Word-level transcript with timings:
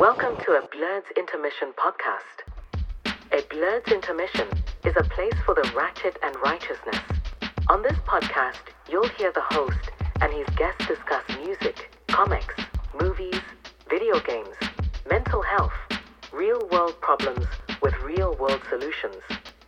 Welcome 0.00 0.36
to 0.44 0.52
a 0.52 0.62
Blerd's 0.74 1.06
Intermission 1.18 1.74
podcast. 1.76 2.48
A 3.30 3.42
Blerd's 3.54 3.92
Intermission 3.92 4.48
is 4.84 4.94
a 4.96 5.04
place 5.04 5.34
for 5.44 5.54
the 5.54 5.70
ratchet 5.76 6.16
and 6.22 6.34
righteousness. 6.42 6.96
On 7.68 7.82
this 7.82 7.98
podcast, 8.06 8.72
you'll 8.90 9.08
hear 9.18 9.30
the 9.32 9.42
host 9.42 9.90
and 10.22 10.32
his 10.32 10.46
guests 10.56 10.86
discuss 10.86 11.22
music, 11.38 11.90
comics, 12.08 12.54
movies, 13.00 13.40
video 13.90 14.18
games, 14.20 14.56
mental 15.08 15.42
health, 15.42 15.74
real 16.32 16.66
world 16.72 16.98
problems 17.02 17.46
with 17.82 17.94
real 18.02 18.34
world 18.40 18.62
solutions, 18.70 19.22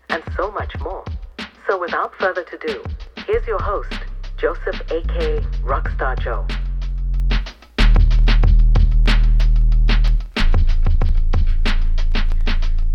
and 0.08 0.22
so 0.36 0.50
much 0.50 0.72
more. 0.80 1.04
So 1.68 1.78
without 1.78 2.14
further 2.18 2.46
ado, 2.50 2.82
here's 3.26 3.46
your 3.46 3.60
host, 3.60 3.92
Joseph 4.38 4.80
aka 4.90 5.40
Rockstar 5.62 6.18
Joe. 6.18 6.46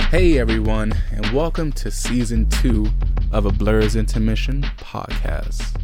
Hey 0.10 0.40
everyone, 0.40 0.96
and 1.12 1.24
welcome 1.34 1.72
to 1.74 1.92
season 1.92 2.50
two 2.50 2.88
of 3.32 3.46
a 3.46 3.52
Blerd's 3.52 3.96
Intermission 3.96 4.64
podcast. 4.80 5.80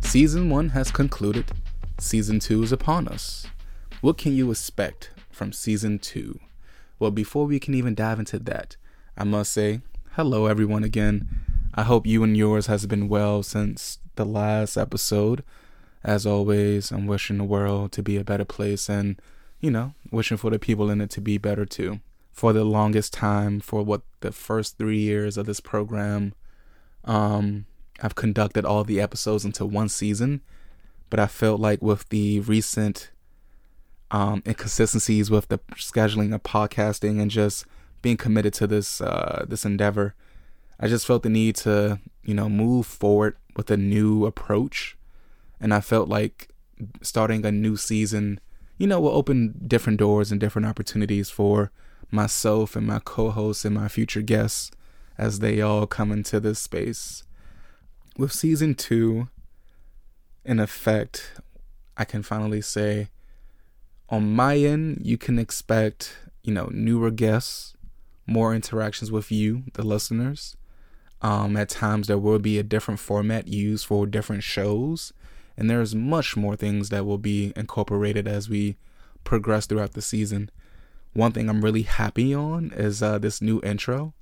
Season 0.00 0.48
one 0.48 0.68
has 0.68 0.92
concluded, 0.92 1.50
season 1.98 2.38
two 2.38 2.62
is 2.62 2.70
upon 2.70 3.08
us. 3.08 3.48
What 4.00 4.16
can 4.16 4.32
you 4.32 4.52
expect 4.52 5.10
from 5.28 5.52
season 5.52 5.98
two? 5.98 6.38
Well, 7.00 7.10
before 7.10 7.46
we 7.46 7.58
can 7.58 7.74
even 7.74 7.96
dive 7.96 8.20
into 8.20 8.38
that, 8.38 8.76
I 9.18 9.24
must 9.24 9.52
say 9.52 9.80
hello 10.12 10.46
everyone 10.46 10.84
again. 10.84 11.26
I 11.74 11.82
hope 11.82 12.06
you 12.06 12.22
and 12.22 12.36
yours 12.36 12.68
has 12.68 12.86
been 12.86 13.08
well 13.08 13.42
since 13.42 13.98
the 14.14 14.24
last 14.24 14.76
episode. 14.76 15.42
As 16.04 16.24
always, 16.24 16.92
I'm 16.92 17.08
wishing 17.08 17.38
the 17.38 17.44
world 17.44 17.90
to 17.90 18.04
be 18.04 18.18
a 18.18 18.22
better 18.22 18.44
place 18.44 18.88
and, 18.88 19.20
you 19.58 19.72
know, 19.72 19.94
wishing 20.12 20.36
for 20.36 20.50
the 20.50 20.60
people 20.60 20.90
in 20.90 21.00
it 21.00 21.10
to 21.10 21.20
be 21.20 21.38
better 21.38 21.66
too 21.66 21.98
for 22.34 22.52
the 22.52 22.64
longest 22.64 23.12
time 23.12 23.60
for 23.60 23.82
what 23.82 24.02
the 24.20 24.32
first 24.32 24.76
three 24.76 24.98
years 24.98 25.36
of 25.38 25.46
this 25.46 25.60
program. 25.60 26.34
Um 27.04 27.66
i've 28.02 28.14
conducted 28.14 28.64
all 28.64 28.84
the 28.84 29.00
episodes 29.00 29.44
into 29.44 29.64
one 29.64 29.88
season 29.88 30.40
but 31.10 31.20
i 31.20 31.26
felt 31.26 31.60
like 31.60 31.80
with 31.80 32.08
the 32.08 32.40
recent 32.40 33.10
um 34.10 34.42
inconsistencies 34.46 35.30
with 35.30 35.48
the 35.48 35.58
scheduling 35.74 36.34
of 36.34 36.42
podcasting 36.42 37.20
and 37.20 37.30
just 37.30 37.64
being 38.02 38.16
committed 38.16 38.52
to 38.52 38.66
this 38.66 39.00
uh 39.00 39.44
this 39.48 39.64
endeavor 39.64 40.14
i 40.80 40.88
just 40.88 41.06
felt 41.06 41.22
the 41.22 41.28
need 41.28 41.54
to 41.54 41.98
you 42.24 42.34
know 42.34 42.48
move 42.48 42.86
forward 42.86 43.36
with 43.56 43.70
a 43.70 43.76
new 43.76 44.26
approach. 44.26 44.96
And 45.60 45.72
i 45.72 45.80
felt 45.80 46.08
like 46.08 46.48
starting 47.00 47.46
a 47.46 47.52
new 47.52 47.76
season 47.76 48.40
you 48.76 48.86
know 48.86 49.00
will 49.00 49.10
open 49.10 49.54
different 49.66 49.98
doors 49.98 50.32
and 50.32 50.40
different 50.40 50.66
opportunities 50.66 51.30
for 51.30 51.70
myself 52.14 52.76
and 52.76 52.86
my 52.86 53.00
co 53.00 53.30
hosts 53.30 53.64
and 53.64 53.74
my 53.74 53.88
future 53.88 54.22
guests 54.22 54.70
as 55.18 55.40
they 55.40 55.60
all 55.60 55.86
come 55.86 56.12
into 56.12 56.40
this 56.40 56.58
space. 56.58 57.24
With 58.16 58.32
season 58.32 58.74
two 58.74 59.28
in 60.44 60.60
effect, 60.60 61.32
I 61.96 62.04
can 62.04 62.22
finally 62.22 62.60
say 62.60 63.08
on 64.08 64.32
my 64.32 64.56
end, 64.56 65.00
you 65.02 65.16
can 65.16 65.38
expect, 65.38 66.16
you 66.42 66.52
know, 66.52 66.68
newer 66.72 67.10
guests, 67.10 67.74
more 68.26 68.54
interactions 68.54 69.10
with 69.10 69.32
you, 69.32 69.64
the 69.72 69.82
listeners. 69.82 70.56
Um, 71.22 71.56
at 71.56 71.70
times, 71.70 72.06
there 72.06 72.18
will 72.18 72.38
be 72.38 72.58
a 72.58 72.62
different 72.62 73.00
format 73.00 73.48
used 73.48 73.86
for 73.86 74.06
different 74.06 74.42
shows, 74.42 75.12
and 75.56 75.70
there's 75.70 75.94
much 75.94 76.36
more 76.36 76.54
things 76.54 76.90
that 76.90 77.06
will 77.06 77.18
be 77.18 77.52
incorporated 77.56 78.28
as 78.28 78.48
we 78.48 78.76
progress 79.24 79.66
throughout 79.66 79.94
the 79.94 80.02
season 80.02 80.50
one 81.14 81.32
thing 81.32 81.48
I'm 81.48 81.62
really 81.62 81.82
happy 81.82 82.34
on 82.34 82.72
is 82.76 83.02
uh, 83.02 83.18
this 83.18 83.40
new 83.40 83.60
intro. 83.62 84.12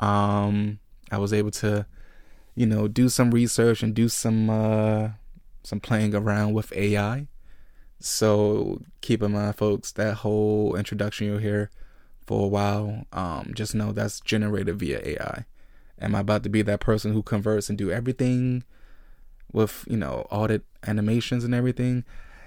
Um, 0.00 0.78
I 1.10 1.18
was 1.18 1.32
able 1.32 1.50
to, 1.52 1.86
you 2.54 2.66
know, 2.66 2.88
do 2.88 3.08
some 3.08 3.30
research 3.30 3.82
and 3.82 3.94
do 3.94 4.08
some 4.08 4.50
uh, 4.50 5.10
some 5.62 5.80
playing 5.80 6.14
around 6.14 6.52
with 6.52 6.72
AI. 6.74 7.26
So 7.98 8.82
keep 9.00 9.22
in 9.22 9.32
mind, 9.32 9.56
folks, 9.56 9.90
that 9.92 10.18
whole 10.18 10.76
introduction 10.76 11.26
you'll 11.26 11.38
hear 11.38 11.70
for 12.26 12.44
a 12.44 12.48
while, 12.48 13.06
um, 13.12 13.52
just 13.54 13.74
know 13.74 13.92
that's 13.92 14.20
generated 14.20 14.78
via 14.78 15.00
AI. 15.02 15.46
Am 16.00 16.14
I 16.14 16.20
about 16.20 16.42
to 16.42 16.48
be 16.48 16.60
that 16.62 16.80
person 16.80 17.12
who 17.12 17.22
converts 17.22 17.70
and 17.70 17.78
do 17.78 17.90
everything 17.90 18.64
with, 19.52 19.84
you 19.88 19.96
know, 19.96 20.26
audit 20.30 20.62
animations 20.86 21.44
and 21.44 21.54
everything? 21.54 22.04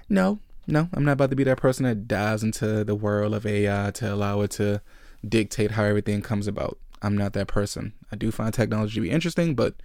No, 0.08 0.40
no, 0.69 0.88
I'm 0.94 1.03
not 1.03 1.13
about 1.13 1.31
to 1.31 1.35
be 1.35 1.44
that 1.46 1.57
person 1.57 1.85
that 1.85 2.07
dives 2.07 2.44
into 2.44 2.84
the 2.84 2.96
world 2.96 3.34
of 3.34 3.46
AI 3.46 3.91
to 3.91 4.13
allow 4.13 4.41
it 4.41 4.52
to 4.52 4.81
dictate 5.28 5.72
how 5.72 5.84
everything 5.84 6.22
comes 6.22 6.47
about. 6.47 6.78
I'm 7.02 7.18
not 7.18 7.34
that 7.34 7.47
person. 7.47 7.94
I 8.12 8.16
do 8.16 8.31
find 8.31 8.53
technology 8.53 8.96
to 8.96 9.02
be 9.02 9.09
interesting, 9.09 9.56
but 9.56 9.75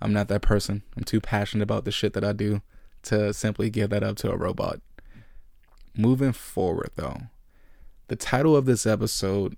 I'm 0.00 0.12
not 0.12 0.28
that 0.28 0.42
person. 0.42 0.82
I'm 0.96 1.04
too 1.04 1.20
passionate 1.20 1.62
about 1.62 1.84
the 1.84 1.92
shit 1.92 2.14
that 2.14 2.24
I 2.24 2.32
do 2.32 2.62
to 3.04 3.34
simply 3.34 3.68
give 3.68 3.90
that 3.90 4.02
up 4.02 4.16
to 4.18 4.30
a 4.30 4.36
robot. 4.36 4.80
Moving 5.96 6.32
forward, 6.32 6.90
though, 6.96 7.18
the 8.08 8.16
title 8.16 8.56
of 8.56 8.64
this 8.64 8.86
episode 8.86 9.56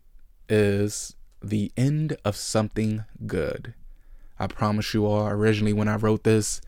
is 0.49 1.15
The 1.43 1.73
End 1.77 2.17
of 2.25 2.37
Something 2.37 3.05
Good. 3.27 3.75
I 4.39 4.49
promise 4.49 4.93
you 4.93 5.07
all, 5.07 5.29
originally 5.29 5.73
when 5.73 5.89
I 5.89 5.97
wrote 5.97 6.25
this, 6.25 6.61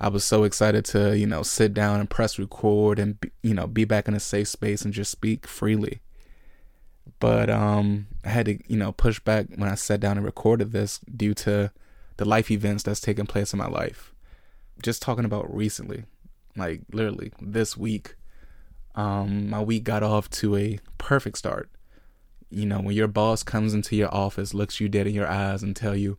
I 0.00 0.08
was 0.08 0.24
so 0.24 0.44
excited 0.44 0.86
to, 0.86 1.16
you 1.16 1.26
know, 1.26 1.42
sit 1.42 1.74
down 1.74 2.00
and 2.00 2.08
press 2.08 2.38
record 2.38 2.98
and, 2.98 3.18
you 3.42 3.52
know, 3.52 3.66
be 3.66 3.84
back 3.84 4.08
in 4.08 4.14
a 4.14 4.20
safe 4.20 4.48
space 4.48 4.82
and 4.82 4.94
just 4.94 5.10
speak 5.10 5.46
freely. 5.46 6.00
But 7.18 7.50
um, 7.50 8.06
I 8.24 8.30
had 8.30 8.46
to, 8.46 8.58
you 8.66 8.78
know, 8.78 8.92
push 8.92 9.20
back 9.20 9.48
when 9.56 9.68
I 9.68 9.74
sat 9.74 10.00
down 10.00 10.16
and 10.16 10.24
recorded 10.24 10.72
this 10.72 11.00
due 11.00 11.34
to 11.34 11.70
the 12.16 12.24
life 12.24 12.50
events 12.50 12.82
that's 12.82 13.00
taken 13.00 13.26
place 13.26 13.52
in 13.52 13.58
my 13.58 13.66
life. 13.66 14.14
Just 14.82 15.02
talking 15.02 15.26
about 15.26 15.54
recently, 15.54 16.04
like 16.56 16.80
literally 16.92 17.32
this 17.38 17.76
week, 17.76 18.14
um, 18.94 19.50
my 19.50 19.60
week 19.60 19.84
got 19.84 20.02
off 20.02 20.30
to 20.30 20.56
a 20.56 20.78
perfect 20.96 21.36
start. 21.36 21.68
You 22.48 22.64
know, 22.64 22.80
when 22.80 22.96
your 22.96 23.06
boss 23.06 23.42
comes 23.42 23.74
into 23.74 23.96
your 23.96 24.12
office, 24.14 24.54
looks 24.54 24.80
you 24.80 24.88
dead 24.88 25.06
in 25.06 25.14
your 25.14 25.28
eyes, 25.28 25.62
and 25.62 25.76
tell 25.76 25.94
you, 25.94 26.16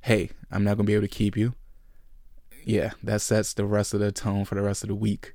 "Hey, 0.00 0.30
I'm 0.50 0.64
not 0.64 0.78
gonna 0.78 0.86
be 0.86 0.94
able 0.94 1.06
to 1.06 1.08
keep 1.08 1.36
you 1.36 1.52
yeah, 2.68 2.90
that 3.02 3.22
sets 3.22 3.54
the 3.54 3.64
rest 3.64 3.94
of 3.94 4.00
the 4.00 4.12
tone 4.12 4.44
for 4.44 4.54
the 4.54 4.60
rest 4.60 4.82
of 4.82 4.88
the 4.88 4.94
week. 4.94 5.32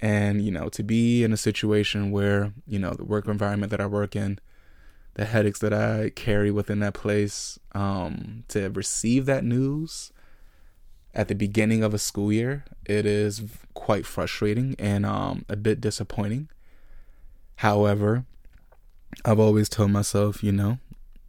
And, 0.00 0.40
you 0.40 0.50
know, 0.50 0.70
to 0.70 0.82
be 0.82 1.22
in 1.22 1.30
a 1.30 1.36
situation 1.36 2.10
where, 2.10 2.54
you 2.66 2.78
know, 2.78 2.94
the 2.94 3.04
work 3.04 3.28
environment 3.28 3.70
that 3.72 3.80
I 3.80 3.84
work 3.84 4.16
in, 4.16 4.38
the 5.14 5.26
headaches 5.26 5.58
that 5.58 5.74
I 5.74 6.10
carry 6.16 6.50
within 6.50 6.78
that 6.78 6.94
place, 6.94 7.58
um, 7.72 8.44
to 8.48 8.70
receive 8.70 9.26
that 9.26 9.44
news 9.44 10.12
at 11.14 11.28
the 11.28 11.34
beginning 11.34 11.84
of 11.84 11.92
a 11.92 11.98
school 11.98 12.32
year, 12.32 12.64
it 12.86 13.04
is 13.04 13.42
quite 13.74 14.06
frustrating 14.06 14.76
and 14.78 15.04
um, 15.04 15.44
a 15.50 15.56
bit 15.56 15.78
disappointing. 15.78 16.48
However, 17.56 18.24
I've 19.26 19.40
always 19.40 19.68
told 19.68 19.90
myself, 19.90 20.42
you 20.42 20.52
know, 20.52 20.78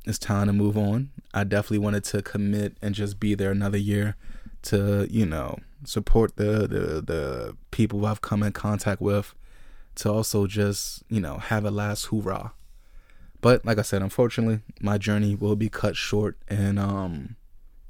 it's 0.05 0.19
time 0.19 0.47
to 0.47 0.53
move 0.53 0.77
on. 0.77 1.09
I 1.33 1.43
definitely 1.43 1.79
wanted 1.79 2.05
to 2.05 2.21
commit 2.21 2.77
and 2.81 2.95
just 2.95 3.19
be 3.19 3.35
there 3.35 3.51
another 3.51 3.77
year 3.77 4.15
to 4.63 5.07
you 5.09 5.25
know 5.25 5.57
support 5.85 6.35
the 6.35 6.67
the 6.67 7.01
the 7.01 7.57
people 7.71 8.05
I've 8.05 8.21
come 8.21 8.43
in 8.43 8.51
contact 8.51 9.01
with 9.01 9.33
to 9.95 10.11
also 10.11 10.47
just 10.47 11.03
you 11.09 11.19
know 11.19 11.37
have 11.37 11.65
a 11.65 11.71
last 11.71 12.05
hoorah. 12.05 12.53
But 13.41 13.65
like 13.65 13.77
I 13.77 13.83
said 13.83 14.01
unfortunately 14.01 14.61
my 14.81 14.97
journey 14.97 15.35
will 15.35 15.55
be 15.55 15.69
cut 15.69 15.95
short 15.95 16.37
and 16.47 16.79
um 16.79 17.35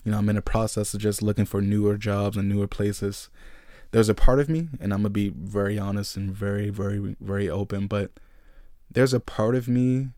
you 0.04 0.12
know 0.12 0.18
I'm 0.18 0.30
in 0.30 0.38
a 0.38 0.42
process 0.42 0.94
of 0.94 1.02
just 1.02 1.22
looking 1.22 1.46
for 1.46 1.62
newer 1.62 1.98
jobs 1.98 2.38
and 2.38 2.50
newer 2.50 2.68
places. 2.68 3.30
There's 3.92 4.10
a 4.10 4.14
part 4.14 4.40
of 4.40 4.50
me 4.50 4.68
and 4.80 4.94
I'm 4.94 5.00
gonna 5.00 5.10
be 5.10 5.30
very 5.30 5.80
honest 5.80 6.18
and 6.18 6.32
very 6.32 6.70
very 6.70 7.16
very 7.20 7.50
open 7.50 7.88
but 7.88 8.12
there's 8.90 9.14
a 9.14 9.20
part 9.20 9.56
of 9.56 9.68
me 9.68 10.10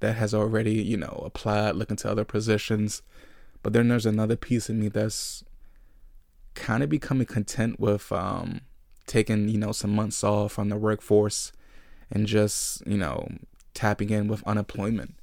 that 0.00 0.16
has 0.16 0.34
already 0.34 0.74
you 0.74 0.96
know 0.96 1.22
applied 1.24 1.76
looking 1.76 1.96
to 1.96 2.10
other 2.10 2.24
positions 2.24 3.02
but 3.62 3.72
then 3.72 3.88
there's 3.88 4.06
another 4.06 4.36
piece 4.36 4.68
of 4.68 4.76
me 4.76 4.88
that's 4.88 5.42
kind 6.54 6.82
of 6.82 6.88
becoming 6.88 7.26
content 7.26 7.78
with 7.78 8.10
um, 8.12 8.60
taking 9.06 9.48
you 9.48 9.58
know 9.58 9.72
some 9.72 9.94
months 9.94 10.22
off 10.24 10.52
from 10.52 10.68
the 10.68 10.76
workforce 10.76 11.52
and 12.10 12.26
just 12.26 12.86
you 12.86 12.96
know 12.96 13.28
tapping 13.74 14.10
in 14.10 14.28
with 14.28 14.42
unemployment. 14.46 15.14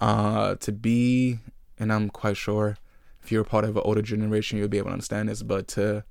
Uh, 0.00 0.54
to 0.56 0.72
be, 0.72 1.38
and 1.78 1.92
I'm 1.92 2.08
quite 2.08 2.36
sure 2.36 2.78
if 3.22 3.30
you're 3.30 3.44
part 3.44 3.64
of 3.64 3.76
an 3.76 3.82
older 3.84 4.02
generation, 4.02 4.58
you'll 4.58 4.68
be 4.68 4.78
able 4.78 4.88
to 4.88 4.94
understand 4.94 5.28
this, 5.28 5.42
but 5.42 5.68
to 5.68 6.04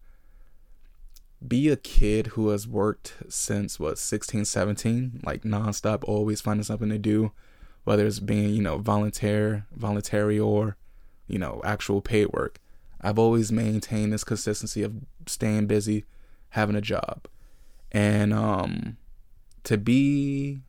be 1.46 1.70
a 1.70 1.76
kid 1.76 2.28
who 2.28 2.50
has 2.50 2.68
worked 2.68 3.16
since 3.30 3.80
what 3.80 3.98
16 3.98 4.44
17 4.44 5.22
like 5.24 5.44
nonstop 5.44 6.04
always 6.04 6.42
finding 6.42 6.66
something 6.66 6.90
to 6.90 6.98
do 6.98 7.32
whether 7.86 8.06
it's 8.06 8.20
being 8.20 8.50
you 8.50 8.62
know 8.62 8.78
volunteer 8.78 9.66
voluntary 9.74 10.38
or 10.38 10.76
you 11.28 11.40
know 11.40 11.62
actual 11.64 12.02
paid 12.02 12.28
work 12.34 12.60
I've 13.02 13.20
always 13.20 13.52
maintained 13.52 14.14
this 14.14 14.24
consistency 14.24 14.84
of 14.84 14.94
staying 15.26 15.68
busy, 15.68 16.06
having 16.50 16.76
a 16.76 16.82
job. 16.82 17.28
And 17.92 18.34
um 18.34 18.98
to 19.64 19.78
be 19.78 20.62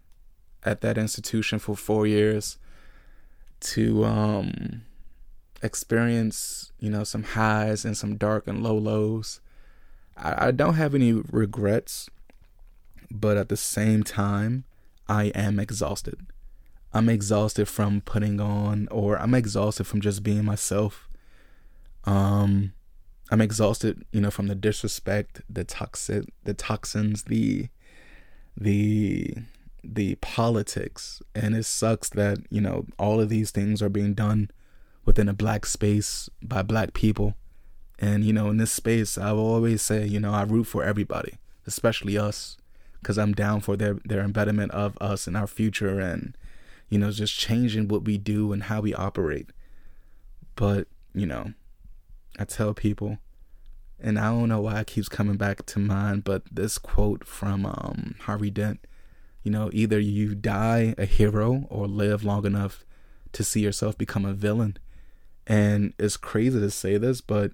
at 0.63 0.81
that 0.83 0.99
institution 0.99 1.59
for 1.59 1.77
four 1.77 2.07
years 2.07 2.59
to 3.61 4.05
um, 4.05 4.83
experience, 5.63 6.73
you 6.79 6.91
know, 6.91 7.05
some 7.05 7.23
highs 7.23 7.85
and 7.85 7.97
some 7.97 8.17
dark 8.17 8.47
and 8.47 8.63
low 8.63 8.77
lows. 8.77 9.41
I, 10.17 10.49
I 10.49 10.51
don't 10.51 10.75
have 10.75 10.95
any 10.95 11.13
regrets, 11.13 12.11
but 13.11 13.37
at 13.37 13.49
the 13.49 13.57
same 13.57 14.03
time, 14.03 14.65
I 15.09 15.25
am 15.27 15.59
exhausted. 15.59 16.27
I'm 16.93 17.09
exhausted 17.09 17.69
from 17.69 18.01
putting 18.01 18.41
on, 18.41 18.89
or 18.91 19.19
I'm 19.19 19.35
exhausted 19.35 19.85
from 19.85 20.01
just 20.01 20.23
being 20.23 20.45
myself. 20.45 21.09
Um, 22.05 22.73
I'm 23.31 23.41
exhausted, 23.41 24.05
you 24.13 24.21
know, 24.21 24.31
from 24.31 24.49
the 24.49 24.55
disrespect, 24.55 25.43
the 25.49 25.65
toxic, 25.65 26.25
the 26.45 26.55
toxins, 26.55 27.25
the, 27.25 27.69
the, 28.57 29.35
the 29.85 30.17
politics, 30.17 31.23
and 31.35 31.55
it 31.55 31.65
sucks 31.65 32.09
that 32.11 32.39
you 32.51 32.61
know 32.61 32.87
all 32.99 33.21
of 33.21 33.29
these 33.29 33.51
things 33.51 33.83
are 33.83 33.89
being 33.89 34.15
done 34.15 34.51
within 35.05 35.29
a 35.29 35.35
black 35.35 35.67
space 35.67 36.29
by 36.43 36.63
black 36.63 36.93
people. 36.93 37.35
And 37.99 38.25
you 38.25 38.33
know, 38.33 38.49
in 38.49 38.57
this 38.57 38.73
space, 38.73 39.19
I 39.19 39.33
will 39.33 39.47
always 39.47 39.83
say, 39.83 40.07
you 40.07 40.21
know, 40.21 40.33
I 40.33 40.43
root 40.43 40.65
for 40.65 40.83
everybody, 40.83 41.35
especially 41.67 42.17
us, 42.17 42.57
because 43.01 43.19
I'm 43.19 43.33
down 43.33 43.61
for 43.61 43.77
their 43.77 43.95
their 44.05 44.23
embedment 44.23 44.73
of 44.73 44.97
us 45.01 45.27
and 45.27 45.37
our 45.37 45.47
future, 45.47 46.01
and 46.01 46.37
you 46.89 46.99
know, 46.99 47.11
just 47.11 47.39
changing 47.39 47.89
what 47.89 48.05
we 48.05 48.19
do 48.19 48.53
and 48.53 48.65
how 48.65 48.81
we 48.81 48.95
operate. 48.95 49.51
But 50.57 50.89
you 51.15 51.27
know, 51.27 51.53
I 52.39 52.45
tell 52.45 52.75
people, 52.75 53.19
and 53.99 54.19
I 54.19 54.31
don't 54.31 54.49
know 54.49 54.61
why 54.61 54.81
it 54.81 54.87
keeps 54.87 55.09
coming 55.09 55.37
back 55.37 55.67
to 55.67 55.79
mind, 55.79 56.25
but 56.25 56.43
this 56.51 56.79
quote 56.79 57.27
from 57.27 57.67
um, 57.67 58.15
Harvey 58.21 58.51
Dent, 58.51 58.87
you 59.43 59.51
know, 59.51 59.71
either 59.73 59.99
you 59.99 60.35
die 60.35 60.95
a 60.99 61.05
hero 61.05 61.67
or 61.71 61.87
live 61.87 62.25
long 62.25 62.47
enough 62.47 62.85
to 63.33 63.45
see 63.45 63.61
yourself 63.61 63.97
become 63.97 64.25
a 64.25 64.33
villain. 64.33 64.77
And 65.47 65.95
it's 65.99 66.17
crazy 66.17 66.61
to 66.61 66.71
say 66.71 66.97
this, 66.97 67.21
but 67.21 67.53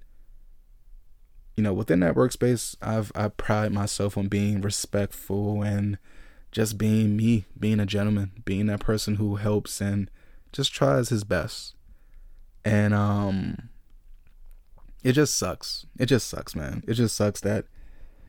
you 1.57 1.63
know, 1.63 1.73
within 1.73 2.01
that 2.01 2.15
workspace, 2.15 2.77
I've 2.83 3.11
I 3.15 3.29
pride 3.29 3.73
myself 3.73 4.19
on 4.19 4.29
being 4.29 4.61
respectful 4.61 5.63
and 5.63 5.97
just 6.53 6.77
being 6.77 7.17
me, 7.17 7.47
being 7.59 7.81
a 7.81 7.87
gentleman, 7.87 8.43
being 8.45 8.67
that 8.67 8.81
person 8.81 9.17
who 9.17 9.37
helps 9.37 9.81
and 9.81 10.11
just 10.53 10.73
tries 10.73 11.09
his 11.09 11.25
best. 11.25 11.75
And 12.65 12.93
um 12.93 13.71
it 15.07 15.13
just 15.13 15.37
sucks. 15.37 15.87
It 15.99 16.07
just 16.07 16.29
sucks, 16.29 16.55
man. 16.55 16.83
It 16.87 16.95
just 16.95 17.17
sucks 17.17 17.41
that 17.41 17.67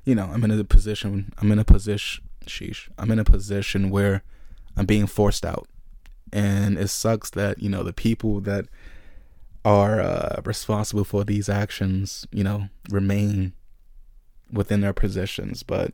you 0.07 0.15
know, 0.15 0.29
I'm 0.33 0.41
in 0.45 0.51
a 0.51 0.63
position 0.63 1.33
I'm 1.37 1.51
in 1.51 1.59
a 1.59 1.65
position 1.65 2.23
sheesh. 2.45 2.87
I'm 2.97 3.11
in 3.11 3.19
a 3.19 3.25
position 3.25 3.89
where 3.89 4.23
I'm 4.77 4.85
being 4.85 5.05
forced 5.05 5.45
out. 5.45 5.67
And 6.31 6.77
it 6.77 6.87
sucks 6.87 7.29
that, 7.31 7.61
you 7.61 7.69
know, 7.69 7.83
the 7.83 7.91
people 7.91 8.39
that 8.41 8.67
are 9.65 9.99
uh, 9.99 10.41
responsible 10.45 11.03
for 11.03 11.25
these 11.25 11.49
actions, 11.49 12.25
you 12.31 12.43
know, 12.43 12.69
remain 12.89 13.51
within 14.49 14.79
their 14.79 14.93
positions. 14.93 15.61
But 15.61 15.93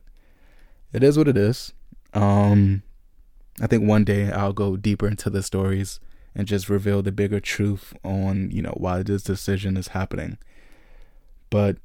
it 0.92 1.02
is 1.02 1.18
what 1.18 1.26
it 1.26 1.36
is. 1.36 1.72
Um, 2.12 2.84
I 3.60 3.66
think 3.66 3.88
one 3.88 4.04
day 4.04 4.30
I'll 4.30 4.52
go 4.52 4.76
deeper 4.76 5.08
into 5.08 5.28
the 5.28 5.42
stories 5.42 5.98
and 6.36 6.46
just 6.46 6.68
reveal 6.68 7.02
the 7.02 7.10
bigger 7.10 7.40
truth 7.40 7.94
on, 8.04 8.52
you 8.52 8.62
know, 8.62 8.74
why 8.76 9.02
this 9.02 9.24
decision 9.24 9.76
is 9.76 9.88
happening. 9.88 10.38
But 11.54 11.76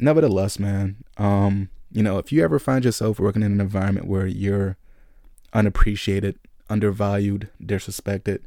nevertheless, 0.00 0.58
man, 0.58 1.04
um, 1.18 1.68
you 1.92 2.02
know, 2.02 2.16
if 2.16 2.32
you 2.32 2.42
ever 2.42 2.58
find 2.58 2.82
yourself 2.82 3.20
working 3.20 3.42
in 3.42 3.52
an 3.52 3.60
environment 3.60 4.06
where 4.06 4.26
you're 4.26 4.78
unappreciated, 5.52 6.38
undervalued, 6.70 7.50
disrespected, 7.62 8.38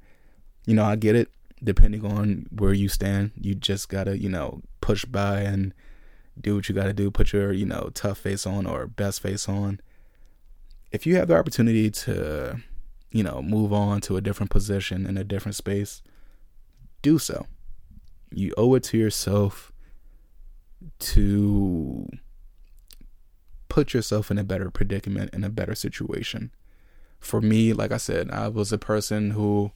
you 0.65 0.73
know, 0.73 0.83
I 0.83 0.95
get 0.95 1.15
it 1.15 1.29
depending 1.63 2.03
on 2.03 2.47
where 2.49 2.73
you 2.73 2.89
stand, 2.89 3.29
you 3.39 3.53
just 3.53 3.89
gotta, 3.89 4.17
you 4.17 4.27
know, 4.27 4.63
push 4.81 5.05
by 5.05 5.41
and 5.41 5.71
do 6.39 6.55
what 6.55 6.67
you 6.67 6.73
gotta 6.73 6.93
do, 6.93 7.11
put 7.11 7.31
your, 7.31 7.53
you 7.53 7.67
know, 7.67 7.91
tough 7.93 8.17
face 8.17 8.47
on 8.47 8.65
or 8.65 8.87
best 8.87 9.21
face 9.21 9.47
on. 9.47 9.79
If 10.91 11.05
you 11.05 11.15
have 11.17 11.27
the 11.27 11.37
opportunity 11.37 11.91
to, 11.91 12.59
you 13.11 13.21
know, 13.21 13.43
move 13.43 13.71
on 13.71 14.01
to 14.01 14.17
a 14.17 14.21
different 14.21 14.49
position 14.49 15.05
in 15.05 15.15
a 15.15 15.23
different 15.23 15.53
space, 15.55 16.01
do 17.03 17.19
so. 17.19 17.45
You 18.31 18.55
owe 18.57 18.73
it 18.73 18.81
to 18.85 18.97
yourself 18.97 19.70
to 20.99 22.07
put 23.69 23.93
yourself 23.93 24.29
in 24.31 24.37
a 24.37 24.43
better 24.43 24.69
predicament, 24.69 25.33
in 25.33 25.43
a 25.43 25.49
better 25.49 25.75
situation. 25.75 26.51
For 27.19 27.39
me, 27.39 27.73
like 27.73 27.91
I 27.91 27.97
said, 27.97 28.31
I 28.31 28.47
was 28.47 28.73
a 28.73 28.77
person 28.77 29.31
who 29.31 29.71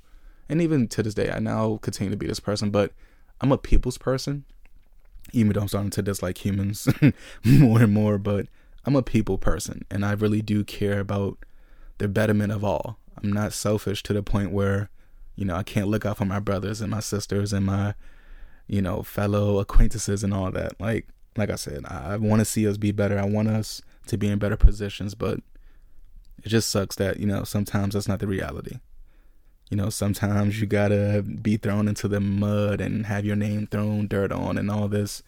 and 0.47 0.61
even 0.61 0.87
to 0.89 1.03
this 1.03 1.13
day, 1.13 1.31
I 1.31 1.39
now 1.39 1.79
continue 1.81 2.11
to 2.11 2.17
be 2.17 2.27
this 2.27 2.39
person, 2.39 2.69
but 2.69 2.91
I'm 3.41 3.51
a 3.51 3.57
people's 3.57 3.97
person, 3.97 4.45
even 5.33 5.53
though 5.53 5.61
I'm 5.61 5.67
starting 5.67 5.89
to 5.91 6.01
dislike 6.01 6.45
humans 6.45 6.87
more 7.43 7.81
and 7.81 7.93
more. 7.93 8.17
But 8.17 8.47
I'm 8.85 8.95
a 8.95 9.01
people 9.01 9.37
person, 9.37 9.85
and 9.89 10.05
I 10.05 10.11
really 10.13 10.41
do 10.41 10.63
care 10.63 10.99
about 10.99 11.39
the 11.97 12.07
betterment 12.07 12.51
of 12.51 12.63
all. 12.63 12.97
I'm 13.21 13.31
not 13.31 13.53
selfish 13.53 14.03
to 14.03 14.13
the 14.13 14.21
point 14.21 14.51
where, 14.51 14.89
you 15.35 15.45
know, 15.45 15.55
I 15.55 15.63
can't 15.63 15.87
look 15.87 16.05
out 16.05 16.17
for 16.17 16.25
my 16.25 16.39
brothers 16.39 16.81
and 16.81 16.91
my 16.91 16.99
sisters 16.99 17.53
and 17.53 17.65
my, 17.65 17.95
you 18.67 18.81
know, 18.81 19.03
fellow 19.03 19.59
acquaintances 19.59 20.23
and 20.23 20.33
all 20.33 20.51
that. 20.51 20.79
Like, 20.79 21.07
like 21.38 21.50
I 21.50 21.56
said, 21.56 21.83
I, 21.85 22.13
I 22.13 22.17
want 22.17 22.39
to 22.39 22.45
see 22.45 22.67
us 22.67 22.77
be 22.77 22.91
better. 22.91 23.19
I 23.19 23.25
want 23.25 23.47
us 23.47 23.81
to 24.07 24.17
be 24.17 24.27
in 24.27 24.39
better 24.39 24.57
positions, 24.57 25.15
but 25.15 25.39
it 26.44 26.50
just 26.50 26.69
sucks 26.69 26.95
that 26.97 27.19
you 27.19 27.25
know 27.25 27.44
sometimes 27.44 27.94
that's 27.94 28.07
not 28.07 28.19
the 28.19 28.27
reality. 28.27 28.79
You 29.69 29.77
know, 29.77 29.89
sometimes 29.89 30.62
you 30.62 30.67
gotta 30.67 31.23
be 31.23 31.57
thrown 31.57 31.88
into 31.88 32.07
the 32.07 32.19
mud 32.19 32.81
and 32.81 33.07
have 33.07 33.25
your 33.25 33.35
name 33.35 33.67
thrown 33.67 34.07
dirt 34.07 34.31
on 34.31 34.57
and 34.57 34.69
all 34.69 34.88
this 34.88 35.23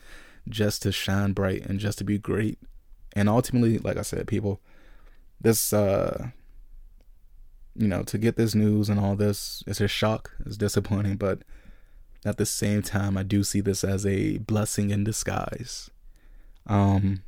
just 0.47 0.83
to 0.83 0.91
shine 0.91 1.33
bright 1.33 1.65
and 1.65 1.79
just 1.79 1.97
to 1.97 2.03
be 2.03 2.17
great. 2.17 2.59
And 3.13 3.27
ultimately, 3.27 3.79
like 3.79 3.97
I 3.97 4.03
said, 4.03 4.27
people, 4.27 4.61
this, 5.41 5.73
uh, 5.73 6.29
you 7.75 7.87
know, 7.87 8.03
to 8.03 8.17
get 8.17 8.35
this 8.35 8.53
news 8.53 8.89
and 8.89 8.99
all 8.99 9.15
this, 9.15 9.63
it's 9.65 9.81
a 9.81 9.87
shock, 9.87 10.31
it's 10.45 10.57
disappointing, 10.57 11.17
but 11.17 11.41
at 12.25 12.37
the 12.37 12.45
same 12.45 12.81
time, 12.81 13.17
I 13.17 13.23
do 13.23 13.43
see 13.43 13.61
this 13.61 13.83
as 13.83 14.05
a 14.05 14.37
blessing 14.39 14.89
in 14.89 15.03
disguise. 15.03 15.89
Um, 16.65 17.23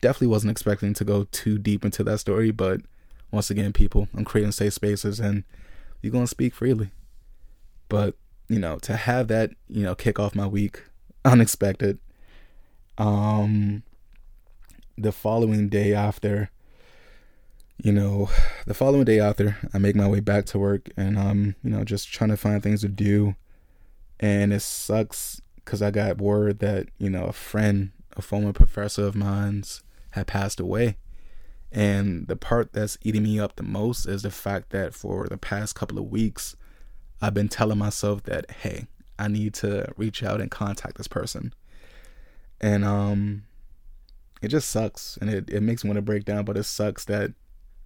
definitely 0.00 0.28
wasn't 0.28 0.50
expecting 0.50 0.94
to 0.94 1.04
go 1.04 1.24
too 1.24 1.58
deep 1.58 1.84
into 1.84 2.04
that 2.04 2.18
story, 2.18 2.50
but 2.50 2.80
once 3.30 3.50
again, 3.50 3.72
people, 3.72 4.08
I'm 4.14 4.24
creating 4.24 4.52
safe 4.52 4.74
spaces 4.74 5.18
and 5.18 5.44
you're 6.02 6.12
gonna 6.12 6.26
speak 6.26 6.54
freely. 6.54 6.90
But 7.88 8.16
you 8.48 8.58
know, 8.58 8.78
to 8.80 8.96
have 8.96 9.28
that, 9.28 9.50
you 9.68 9.82
know, 9.82 9.94
kick 9.94 10.18
off 10.18 10.34
my 10.34 10.46
week 10.46 10.82
unexpected. 11.24 11.98
Um, 12.98 13.82
the 14.98 15.12
following 15.12 15.68
day 15.68 15.94
after, 15.94 16.50
you 17.82 17.92
know, 17.92 18.28
the 18.66 18.74
following 18.74 19.04
day 19.04 19.18
after, 19.20 19.56
I 19.72 19.78
make 19.78 19.96
my 19.96 20.06
way 20.06 20.20
back 20.20 20.44
to 20.46 20.58
work 20.58 20.90
and 20.96 21.18
I'm, 21.18 21.56
you 21.64 21.70
know, 21.70 21.84
just 21.84 22.12
trying 22.12 22.30
to 22.30 22.36
find 22.36 22.62
things 22.62 22.82
to 22.82 22.88
do. 22.88 23.34
And 24.22 24.52
it 24.52 24.60
sucks 24.60 25.42
because 25.56 25.82
I 25.82 25.90
got 25.90 26.18
word 26.18 26.60
that, 26.60 26.88
you 26.96 27.10
know, 27.10 27.24
a 27.24 27.32
friend, 27.32 27.90
a 28.16 28.22
former 28.22 28.52
professor 28.52 29.04
of 29.04 29.16
mine's 29.16 29.82
had 30.12 30.28
passed 30.28 30.60
away. 30.60 30.96
And 31.72 32.28
the 32.28 32.36
part 32.36 32.72
that's 32.72 32.98
eating 33.02 33.24
me 33.24 33.40
up 33.40 33.56
the 33.56 33.64
most 33.64 34.06
is 34.06 34.22
the 34.22 34.30
fact 34.30 34.70
that 34.70 34.94
for 34.94 35.26
the 35.26 35.38
past 35.38 35.74
couple 35.74 35.98
of 35.98 36.10
weeks, 36.10 36.54
I've 37.20 37.34
been 37.34 37.48
telling 37.48 37.78
myself 37.78 38.22
that, 38.24 38.50
hey, 38.50 38.86
I 39.18 39.26
need 39.26 39.54
to 39.54 39.92
reach 39.96 40.22
out 40.22 40.40
and 40.40 40.50
contact 40.50 40.98
this 40.98 41.08
person. 41.08 41.52
And 42.60 42.84
um 42.84 43.44
it 44.40 44.48
just 44.48 44.70
sucks 44.70 45.16
and 45.20 45.30
it, 45.30 45.48
it 45.50 45.62
makes 45.62 45.82
me 45.82 45.88
want 45.88 45.98
to 45.98 46.02
break 46.02 46.24
down, 46.24 46.44
but 46.44 46.56
it 46.56 46.64
sucks 46.64 47.04
that 47.06 47.32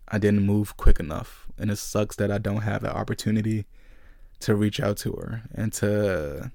I 0.08 0.18
didn't 0.18 0.44
move 0.44 0.76
quick 0.76 1.00
enough. 1.00 1.46
And 1.58 1.70
it 1.70 1.76
sucks 1.76 2.16
that 2.16 2.30
I 2.30 2.38
don't 2.38 2.62
have 2.62 2.82
the 2.82 2.94
opportunity 2.94 3.66
to 4.40 4.54
reach 4.54 4.80
out 4.80 4.96
to 4.98 5.12
her 5.12 5.42
and 5.54 5.72
to 5.74 6.50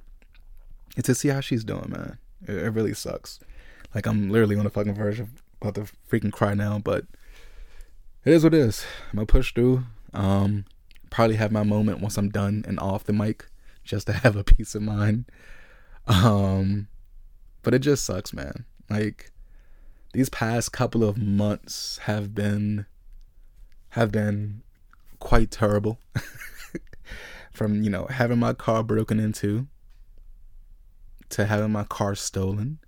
and 0.95 1.05
to 1.05 1.15
see 1.15 1.29
how 1.29 1.39
she's 1.39 1.63
doing, 1.63 1.89
man. 1.89 2.17
It, 2.47 2.55
it 2.57 2.69
really 2.71 2.93
sucks. 2.93 3.39
Like 3.93 4.05
I'm 4.05 4.29
literally 4.29 4.57
on 4.57 4.63
the 4.63 4.69
fucking 4.69 4.95
verge 4.95 5.19
of 5.19 5.29
about 5.61 5.75
to 5.75 5.91
freaking 6.09 6.31
cry 6.31 6.53
now, 6.53 6.79
but 6.79 7.05
it 8.25 8.33
is 8.33 8.43
what 8.43 8.53
it 8.53 8.59
is. 8.59 8.85
I'm 9.11 9.17
gonna 9.17 9.25
push 9.25 9.53
through. 9.53 9.83
Um, 10.13 10.65
probably 11.09 11.35
have 11.38 11.51
my 11.51 11.63
moment 11.63 12.01
once 12.01 12.17
I'm 12.17 12.29
done 12.29 12.63
and 12.67 12.79
off 12.79 13.03
the 13.03 13.13
mic, 13.13 13.47
just 13.83 14.07
to 14.07 14.13
have 14.23 14.35
a 14.35 14.43
peace 14.43 14.75
of 14.75 14.81
mind. 14.81 15.25
Um, 16.07 16.88
but 17.61 17.73
it 17.73 17.79
just 17.79 18.03
sucks, 18.05 18.33
man. 18.33 18.65
Like 18.89 19.31
these 20.13 20.29
past 20.29 20.71
couple 20.71 21.03
of 21.03 21.17
months 21.17 22.00
have 22.00 22.35
been 22.35 22.85
have 23.89 24.11
been 24.11 24.61
quite 25.19 25.51
terrible. 25.51 26.00
From 27.51 27.84
you 27.84 27.89
know 27.89 28.08
having 28.10 28.39
my 28.39 28.53
car 28.53 28.84
broken 28.84 29.20
into, 29.20 29.67
to 31.29 31.46
having 31.46 31.72
my 31.72 31.84
car 31.84 32.15
stolen, 32.15 32.79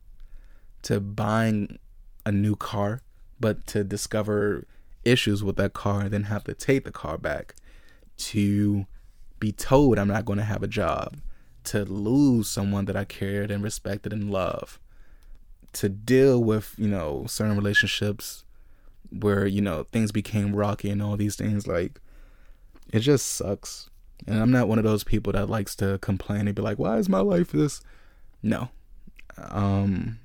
to 0.83 0.99
buying 0.99 1.79
a 2.25 2.31
new 2.31 2.55
car, 2.55 3.01
but 3.39 3.67
to 3.67 3.83
discover 3.83 4.65
issues 5.03 5.43
with 5.43 5.57
that 5.57 5.73
car 5.73 6.01
and 6.01 6.11
then 6.11 6.23
have 6.23 6.43
to 6.45 6.53
take 6.53 6.85
the 6.85 6.91
car 6.91 7.17
back 7.17 7.55
to 8.17 8.85
be 9.39 9.51
told 9.51 9.99
I'm 9.99 10.07
not 10.07 10.25
going 10.25 10.39
to 10.39 10.45
have 10.45 10.63
a 10.63 10.67
job, 10.67 11.17
to 11.65 11.83
lose 11.83 12.47
someone 12.47 12.85
that 12.85 12.95
I 12.95 13.03
cared 13.03 13.51
and 13.51 13.63
respected 13.63 14.13
and 14.13 14.31
loved, 14.31 14.79
to 15.73 15.89
deal 15.89 16.41
with, 16.41 16.75
you 16.77 16.87
know, 16.87 17.25
certain 17.27 17.57
relationships 17.57 18.45
where, 19.11 19.45
you 19.45 19.61
know, 19.61 19.85
things 19.91 20.11
became 20.11 20.55
rocky 20.55 20.89
and 20.89 21.01
all 21.01 21.17
these 21.17 21.35
things. 21.35 21.67
Like, 21.67 21.99
it 22.91 22.99
just 22.99 23.25
sucks. 23.25 23.89
And 24.27 24.39
I'm 24.39 24.51
not 24.51 24.67
one 24.67 24.77
of 24.77 24.83
those 24.83 25.03
people 25.03 25.33
that 25.33 25.49
likes 25.49 25.75
to 25.77 25.99
complain 25.99 26.47
and 26.47 26.55
be 26.55 26.61
like, 26.61 26.79
why 26.79 26.97
is 26.97 27.09
my 27.09 27.19
life 27.19 27.51
this? 27.51 27.81
No. 28.41 28.69
Um, 29.37 30.19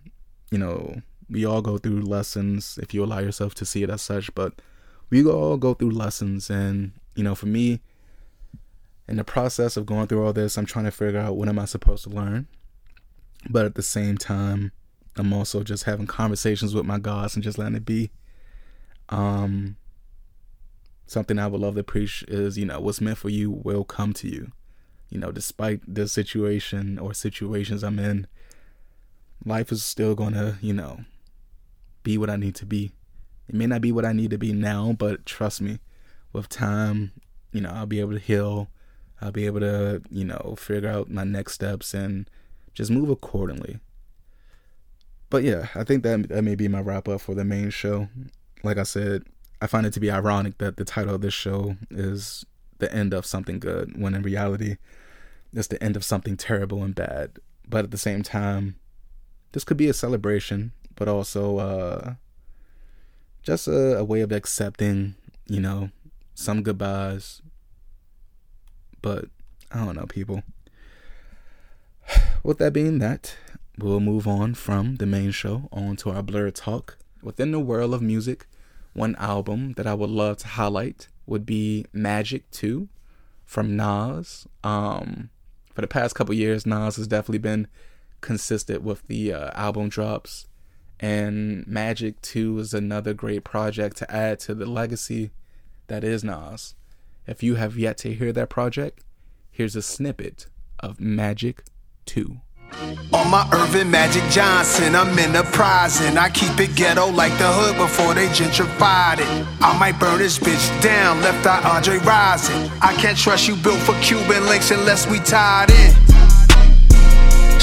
you 0.50 0.58
know, 0.58 1.02
we 1.28 1.44
all 1.44 1.62
go 1.62 1.78
through 1.78 2.02
lessons 2.02 2.78
if 2.82 2.94
you 2.94 3.04
allow 3.04 3.18
yourself 3.18 3.54
to 3.56 3.66
see 3.66 3.82
it 3.82 3.90
as 3.90 4.02
such, 4.02 4.34
but 4.34 4.54
we 5.10 5.24
all 5.24 5.56
go 5.56 5.74
through 5.74 5.90
lessons. 5.90 6.48
And, 6.48 6.92
you 7.14 7.24
know, 7.24 7.34
for 7.34 7.46
me, 7.46 7.80
in 9.08 9.16
the 9.16 9.24
process 9.24 9.76
of 9.76 9.86
going 9.86 10.06
through 10.06 10.24
all 10.24 10.32
this, 10.32 10.56
I'm 10.56 10.66
trying 10.66 10.84
to 10.84 10.90
figure 10.90 11.20
out 11.20 11.36
what 11.36 11.48
am 11.48 11.58
I 11.58 11.64
supposed 11.64 12.04
to 12.04 12.10
learn. 12.10 12.46
But 13.48 13.64
at 13.64 13.74
the 13.74 13.82
same 13.82 14.18
time, 14.18 14.72
I'm 15.16 15.32
also 15.32 15.62
just 15.62 15.84
having 15.84 16.06
conversations 16.06 16.74
with 16.74 16.84
my 16.84 16.98
gods 16.98 17.34
and 17.34 17.42
just 17.42 17.58
letting 17.58 17.76
it 17.76 17.84
be. 17.84 18.10
Um, 19.08 19.76
something 21.08 21.38
I 21.38 21.46
would 21.46 21.60
love 21.60 21.74
to 21.76 21.82
preach 21.82 22.22
is, 22.28 22.58
you 22.58 22.66
know, 22.66 22.80
what's 22.80 23.00
meant 23.00 23.18
for 23.18 23.30
you 23.30 23.50
will 23.50 23.84
come 23.84 24.12
to 24.14 24.28
you. 24.28 24.52
You 25.10 25.18
know, 25.18 25.32
despite 25.32 25.80
the 25.86 26.06
situation 26.06 26.98
or 26.98 27.14
situations 27.14 27.82
I'm 27.82 27.98
in, 27.98 28.26
life 29.44 29.72
is 29.72 29.82
still 29.82 30.14
gonna, 30.14 30.58
you 30.60 30.74
know, 30.74 31.00
be 32.02 32.18
what 32.18 32.30
I 32.30 32.36
need 32.36 32.54
to 32.56 32.66
be. 32.66 32.92
It 33.48 33.54
may 33.54 33.66
not 33.66 33.80
be 33.80 33.90
what 33.90 34.04
I 34.04 34.12
need 34.12 34.30
to 34.30 34.38
be 34.38 34.52
now, 34.52 34.92
but 34.92 35.24
trust 35.24 35.62
me, 35.62 35.78
with 36.32 36.50
time, 36.50 37.12
you 37.52 37.62
know, 37.62 37.70
I'll 37.70 37.86
be 37.86 38.00
able 38.00 38.12
to 38.12 38.18
heal. 38.18 38.68
I'll 39.20 39.32
be 39.32 39.46
able 39.46 39.60
to, 39.60 40.02
you 40.10 40.24
know, 40.24 40.54
figure 40.58 40.90
out 40.90 41.10
my 41.10 41.24
next 41.24 41.54
steps 41.54 41.94
and 41.94 42.28
just 42.74 42.90
move 42.90 43.08
accordingly. 43.08 43.80
But 45.30 45.42
yeah, 45.42 45.68
I 45.74 45.84
think 45.84 46.02
that 46.02 46.28
that 46.28 46.42
may 46.42 46.54
be 46.54 46.68
my 46.68 46.80
wrap 46.80 47.08
up 47.08 47.22
for 47.22 47.34
the 47.34 47.44
main 47.44 47.70
show. 47.70 48.08
Like 48.62 48.78
I 48.78 48.82
said, 48.82 49.24
I 49.60 49.66
find 49.66 49.86
it 49.86 49.92
to 49.94 50.00
be 50.00 50.10
ironic 50.10 50.58
that 50.58 50.76
the 50.76 50.84
title 50.84 51.14
of 51.14 51.20
this 51.20 51.34
show 51.34 51.76
is 51.90 52.46
the 52.78 52.92
end 52.92 53.12
of 53.12 53.26
something 53.26 53.58
good, 53.58 54.00
when 54.00 54.14
in 54.14 54.22
reality, 54.22 54.76
it's 55.52 55.68
the 55.68 55.82
end 55.82 55.96
of 55.96 56.04
something 56.04 56.36
terrible 56.36 56.82
and 56.82 56.94
bad. 56.94 57.38
But 57.68 57.84
at 57.84 57.90
the 57.90 57.98
same 57.98 58.22
time, 58.22 58.76
this 59.52 59.64
could 59.64 59.76
be 59.76 59.88
a 59.88 59.94
celebration, 59.94 60.72
but 60.94 61.08
also 61.08 61.58
uh, 61.58 62.14
just 63.42 63.66
a, 63.66 63.98
a 63.98 64.04
way 64.04 64.20
of 64.20 64.30
accepting, 64.30 65.16
you 65.46 65.60
know, 65.60 65.90
some 66.34 66.62
goodbyes. 66.62 67.42
But 69.02 69.26
I 69.72 69.84
don't 69.84 69.96
know, 69.96 70.06
people. 70.06 70.42
With 72.44 72.58
that 72.58 72.72
being 72.72 72.98
that, 73.00 73.36
we'll 73.76 74.00
move 74.00 74.28
on 74.28 74.54
from 74.54 74.96
the 74.96 75.06
main 75.06 75.30
show 75.32 75.68
on 75.72 75.96
to 75.96 76.10
our 76.10 76.22
Blerd 76.22 76.54
talk. 76.54 76.98
Within 77.22 77.50
the 77.50 77.58
world 77.58 77.92
of 77.94 78.00
music, 78.00 78.46
one 78.98 79.16
album 79.16 79.72
that 79.74 79.86
I 79.86 79.94
would 79.94 80.10
love 80.10 80.38
to 80.38 80.48
highlight 80.48 81.08
would 81.26 81.46
be 81.46 81.86
Magic 81.92 82.50
2 82.50 82.88
from 83.46 83.76
Nas. 83.76 84.46
Um, 84.64 85.30
for 85.72 85.80
the 85.80 85.86
past 85.86 86.14
couple 86.14 86.34
years, 86.34 86.66
Nas 86.66 86.96
has 86.96 87.06
definitely 87.06 87.38
been 87.38 87.68
consistent 88.20 88.82
with 88.82 89.06
the 89.06 89.32
uh, 89.32 89.50
album 89.54 89.88
drops. 89.88 90.46
And 91.00 91.66
Magic 91.66 92.20
2 92.22 92.58
is 92.58 92.74
another 92.74 93.14
great 93.14 93.44
project 93.44 93.96
to 93.98 94.10
add 94.10 94.40
to 94.40 94.54
the 94.54 94.66
legacy 94.66 95.30
that 95.86 96.02
is 96.02 96.24
Nas. 96.24 96.74
If 97.26 97.42
you 97.42 97.54
have 97.54 97.76
yet 97.76 97.98
to 97.98 98.12
hear 98.12 98.32
that 98.32 98.48
project, 98.48 99.04
here's 99.50 99.76
a 99.76 99.82
snippet 99.82 100.46
of 100.80 101.00
Magic 101.00 101.62
2. 102.06 102.40
On 103.12 103.30
my 103.30 103.48
Earvin 103.52 103.90
Magic 103.90 104.22
Johnson, 104.30 104.94
I'm 104.94 105.18
enterprising. 105.18 106.16
I 106.18 106.28
keep 106.28 106.60
it 106.60 106.76
ghetto 106.76 107.10
like 107.10 107.32
the 107.38 107.50
hood 107.50 107.76
before 107.76 108.14
they 108.14 108.28
gentrified 108.28 109.20
it. 109.20 109.46
I 109.60 109.76
might 109.78 109.98
burn 109.98 110.18
this 110.18 110.38
bitch 110.38 110.82
down, 110.82 111.20
left 111.22 111.46
eye 111.46 111.62
Andre 111.76 111.98
rising. 111.98 112.70
I 112.80 112.94
can't 112.94 113.16
trust 113.16 113.48
you 113.48 113.56
built 113.56 113.80
for 113.80 113.94
Cuban 114.00 114.46
links 114.46 114.70
unless 114.70 115.08
we 115.10 115.18
tied 115.20 115.70
in. 115.70 116.07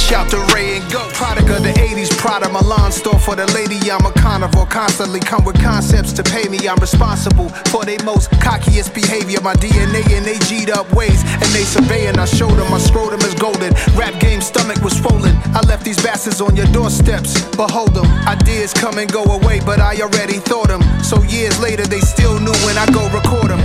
Shout 0.05 0.29
to 0.29 0.39
Ray 0.53 0.77
and 0.77 0.91
Go. 0.91 1.09
Product 1.13 1.49
of 1.49 1.63
the 1.63 1.73
80s, 1.81 2.15
Prada 2.15 2.47
Milan 2.53 2.91
store 2.91 3.17
for 3.17 3.35
the 3.35 3.47
lady. 3.57 3.89
I'm 3.89 4.05
a 4.05 4.11
carnivore, 4.11 4.67
constantly 4.67 5.19
come 5.19 5.43
with 5.43 5.59
concepts 5.59 6.13
to 6.13 6.21
pay 6.21 6.47
me. 6.47 6.69
I'm 6.69 6.77
responsible 6.77 7.49
for 7.73 7.83
they 7.85 7.97
most 8.05 8.29
cockiest 8.37 8.93
behavior. 8.93 9.41
My 9.41 9.55
DNA 9.55 10.05
and 10.13 10.23
they 10.23 10.37
G'd 10.45 10.69
up 10.69 10.85
ways, 10.93 11.23
and 11.25 11.49
they 11.57 11.65
surveying. 11.65 12.19
I 12.19 12.25
showed 12.25 12.53
them 12.53 12.69
my 12.69 12.77
scrotum 12.77 13.19
is 13.21 13.33
golden. 13.33 13.73
Rap 13.97 14.13
game 14.21 14.41
stomach 14.41 14.77
was 14.83 14.93
swollen. 14.95 15.35
I 15.57 15.61
left 15.65 15.83
these 15.83 15.97
bastards 15.97 16.39
on 16.39 16.55
your 16.55 16.67
doorsteps. 16.67 17.41
Behold 17.57 17.95
them. 17.95 18.05
Ideas 18.27 18.73
come 18.73 18.99
and 18.99 19.11
go 19.11 19.23
away, 19.23 19.59
but 19.65 19.79
I 19.79 19.99
already 20.01 20.37
thought 20.37 20.67
them. 20.67 20.83
So 21.03 21.23
years 21.23 21.59
later, 21.59 21.87
they 21.87 22.01
still 22.01 22.39
knew 22.39 22.53
when 22.61 22.77
I 22.77 22.85
go 22.93 23.09
record 23.09 23.49
them. 23.49 23.59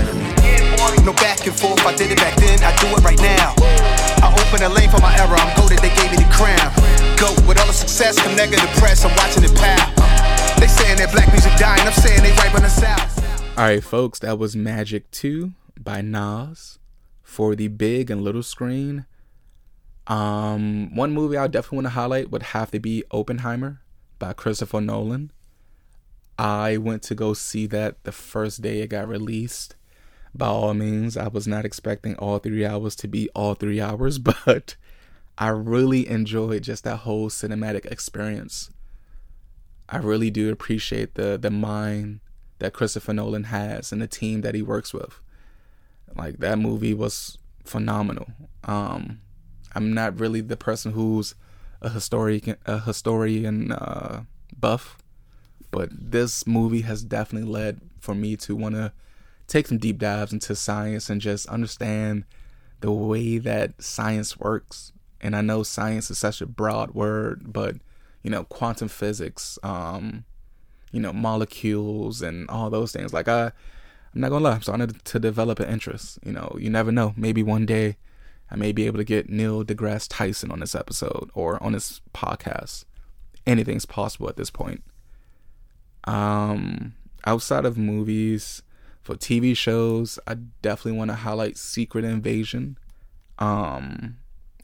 No 1.04 1.12
back 1.14 1.46
and 1.46 1.54
forth, 1.54 1.84
I 1.84 1.94
did 1.96 2.10
it 2.12 2.18
back 2.18 2.36
then, 2.36 2.62
I 2.62 2.74
do 2.76 2.86
it 2.96 3.04
right 3.04 3.20
now. 3.20 4.09
I 4.22 4.28
open 4.32 4.62
a 4.62 4.68
lane 4.68 4.90
for 4.90 5.00
my 5.00 5.16
era, 5.18 5.36
I'm 5.38 5.56
goaded, 5.56 5.78
they 5.78 5.94
gave 5.96 6.10
me 6.10 6.18
the 6.18 6.30
crown. 6.32 6.70
Go 7.16 7.32
with 7.48 7.58
all 7.58 7.66
the 7.66 7.72
success, 7.72 8.18
come 8.18 8.36
negative 8.36 8.68
press, 8.76 9.04
I'm 9.04 9.14
watching 9.16 9.44
it 9.44 9.54
pound. 9.56 9.96
They 10.60 10.68
saying 10.68 10.98
that 10.98 11.10
black 11.12 11.32
music 11.32 11.56
dying, 11.56 11.86
I'm 11.86 11.92
saying 11.92 12.22
they 12.22 12.32
right 12.32 12.54
on 12.54 12.62
the 12.62 12.68
south. 12.68 13.20
Alright, 13.58 13.84
folks, 13.84 14.18
that 14.20 14.38
was 14.38 14.56
Magic 14.56 15.10
2 15.10 15.52
by 15.78 16.00
Nas 16.00 16.78
for 17.22 17.54
the 17.54 17.68
big 17.68 18.10
and 18.10 18.22
little 18.22 18.42
screen. 18.42 19.06
Um, 20.06 20.94
one 20.94 21.12
movie 21.12 21.36
I 21.36 21.46
definitely 21.46 21.76
want 21.76 21.86
to 21.86 21.90
highlight 21.90 22.30
would 22.30 22.42
have 22.42 22.70
to 22.72 22.80
be 22.80 23.04
Oppenheimer 23.10 23.80
by 24.18 24.32
Christopher 24.32 24.80
Nolan. 24.80 25.30
I 26.38 26.78
went 26.78 27.02
to 27.04 27.14
go 27.14 27.34
see 27.34 27.66
that 27.66 28.02
the 28.04 28.12
first 28.12 28.62
day 28.62 28.80
it 28.80 28.88
got 28.88 29.08
released 29.08 29.76
by 30.34 30.46
all 30.46 30.74
means, 30.74 31.16
I 31.16 31.28
was 31.28 31.46
not 31.46 31.64
expecting 31.64 32.14
all 32.16 32.38
three 32.38 32.64
hours 32.64 32.94
to 32.96 33.08
be 33.08 33.28
all 33.34 33.54
three 33.54 33.80
hours, 33.80 34.18
but 34.44 34.76
I 35.36 35.48
really 35.48 36.08
enjoyed 36.08 36.62
just 36.62 36.84
that 36.84 36.98
whole 36.98 37.30
cinematic 37.30 37.86
experience. 37.86 38.70
I 39.88 39.98
really 39.98 40.30
do 40.30 40.52
appreciate 40.52 41.14
the 41.14 41.36
the 41.36 41.50
mind 41.50 42.20
that 42.60 42.72
Christopher 42.72 43.12
Nolan 43.12 43.44
has 43.44 43.90
and 43.90 44.00
the 44.00 44.06
team 44.06 44.42
that 44.42 44.54
he 44.54 44.62
works 44.62 44.94
with. 44.94 45.20
Like 46.14 46.38
that 46.38 46.58
movie 46.58 46.94
was 46.94 47.38
phenomenal. 47.64 48.26
Um, 48.64 49.20
I'm 49.74 49.92
not 49.94 50.18
really 50.20 50.40
the 50.40 50.56
person 50.56 50.92
who's 50.92 51.34
a 51.80 51.88
historian 51.88 52.56
a 52.66 52.80
historian 52.80 53.72
uh, 53.72 54.24
buff, 54.56 54.98
but 55.70 55.88
this 55.92 56.46
movie 56.46 56.82
has 56.82 57.02
definitely 57.02 57.50
led 57.50 57.80
for 57.98 58.14
me 58.14 58.36
to 58.36 58.54
want 58.54 58.74
to 58.74 58.92
take 59.50 59.66
some 59.66 59.78
deep 59.78 59.98
dives 59.98 60.32
into 60.32 60.54
science 60.54 61.10
and 61.10 61.20
just 61.20 61.46
understand 61.48 62.24
the 62.80 62.92
way 62.92 63.36
that 63.38 63.82
science 63.82 64.38
works. 64.38 64.92
And 65.20 65.36
I 65.36 65.42
know 65.42 65.62
science 65.62 66.10
is 66.10 66.18
such 66.18 66.40
a 66.40 66.46
broad 66.46 66.92
word, 66.92 67.52
but 67.52 67.76
you 68.22 68.30
know, 68.30 68.44
quantum 68.44 68.88
physics, 68.88 69.58
um, 69.62 70.24
you 70.92 71.00
know, 71.00 71.12
molecules 71.12 72.22
and 72.22 72.48
all 72.48 72.70
those 72.70 72.92
things. 72.92 73.12
Like 73.12 73.28
I 73.28 73.52
I'm 74.14 74.20
not 74.20 74.30
gonna 74.30 74.44
lie, 74.44 74.54
I'm 74.54 74.62
starting 74.62 74.88
to 74.88 75.18
develop 75.18 75.60
an 75.60 75.68
interest. 75.68 76.18
You 76.24 76.32
know, 76.32 76.56
you 76.58 76.70
never 76.70 76.92
know. 76.92 77.12
Maybe 77.16 77.42
one 77.42 77.66
day 77.66 77.96
I 78.50 78.56
may 78.56 78.72
be 78.72 78.86
able 78.86 78.98
to 78.98 79.04
get 79.04 79.28
Neil 79.28 79.64
deGrasse 79.64 80.06
Tyson 80.08 80.50
on 80.50 80.60
this 80.60 80.74
episode 80.74 81.30
or 81.34 81.62
on 81.62 81.72
this 81.72 82.00
podcast. 82.14 82.84
Anything's 83.46 83.86
possible 83.86 84.28
at 84.28 84.36
this 84.36 84.50
point. 84.50 84.82
Um, 86.04 86.94
outside 87.26 87.64
of 87.64 87.76
movies, 87.76 88.62
for 89.02 89.14
TV 89.14 89.56
shows, 89.56 90.18
I 90.26 90.34
definitely 90.62 90.98
want 90.98 91.10
to 91.10 91.16
highlight 91.16 91.56
Secret 91.56 92.04
Invasion. 92.04 92.78
Um, 93.38 94.18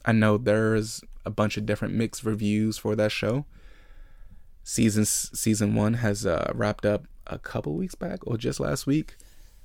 I 0.05 0.11
know 0.11 0.37
there's 0.37 1.01
a 1.25 1.29
bunch 1.29 1.57
of 1.57 1.65
different 1.65 1.93
mixed 1.93 2.23
reviews 2.23 2.77
for 2.77 2.95
that 2.95 3.11
show. 3.11 3.45
Season 4.63 5.05
season 5.05 5.75
one 5.75 5.95
has 5.95 6.25
uh, 6.25 6.51
wrapped 6.53 6.85
up 6.85 7.05
a 7.25 7.39
couple 7.39 7.73
weeks 7.73 7.95
back 7.95 8.19
or 8.27 8.37
just 8.37 8.59
last 8.59 8.85
week. 8.85 9.15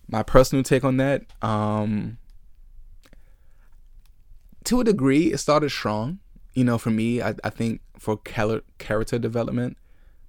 My 0.09 0.23
personal 0.23 0.65
take 0.65 0.85
on 0.85 0.97
that, 0.97 1.23
um, 1.43 2.19
to 4.65 4.81
a 4.81 4.85
degree, 4.85 5.33
it 5.33 5.39
started 5.39 5.71
strong. 5.71 6.19
You 6.55 6.65
know, 6.65 6.79
for 6.79 6.91
me, 6.91 7.23
I, 7.23 7.35
I 7.43 7.51
think 7.51 7.81
for 7.99 8.17
character 8.17 9.19
development, 9.19 9.77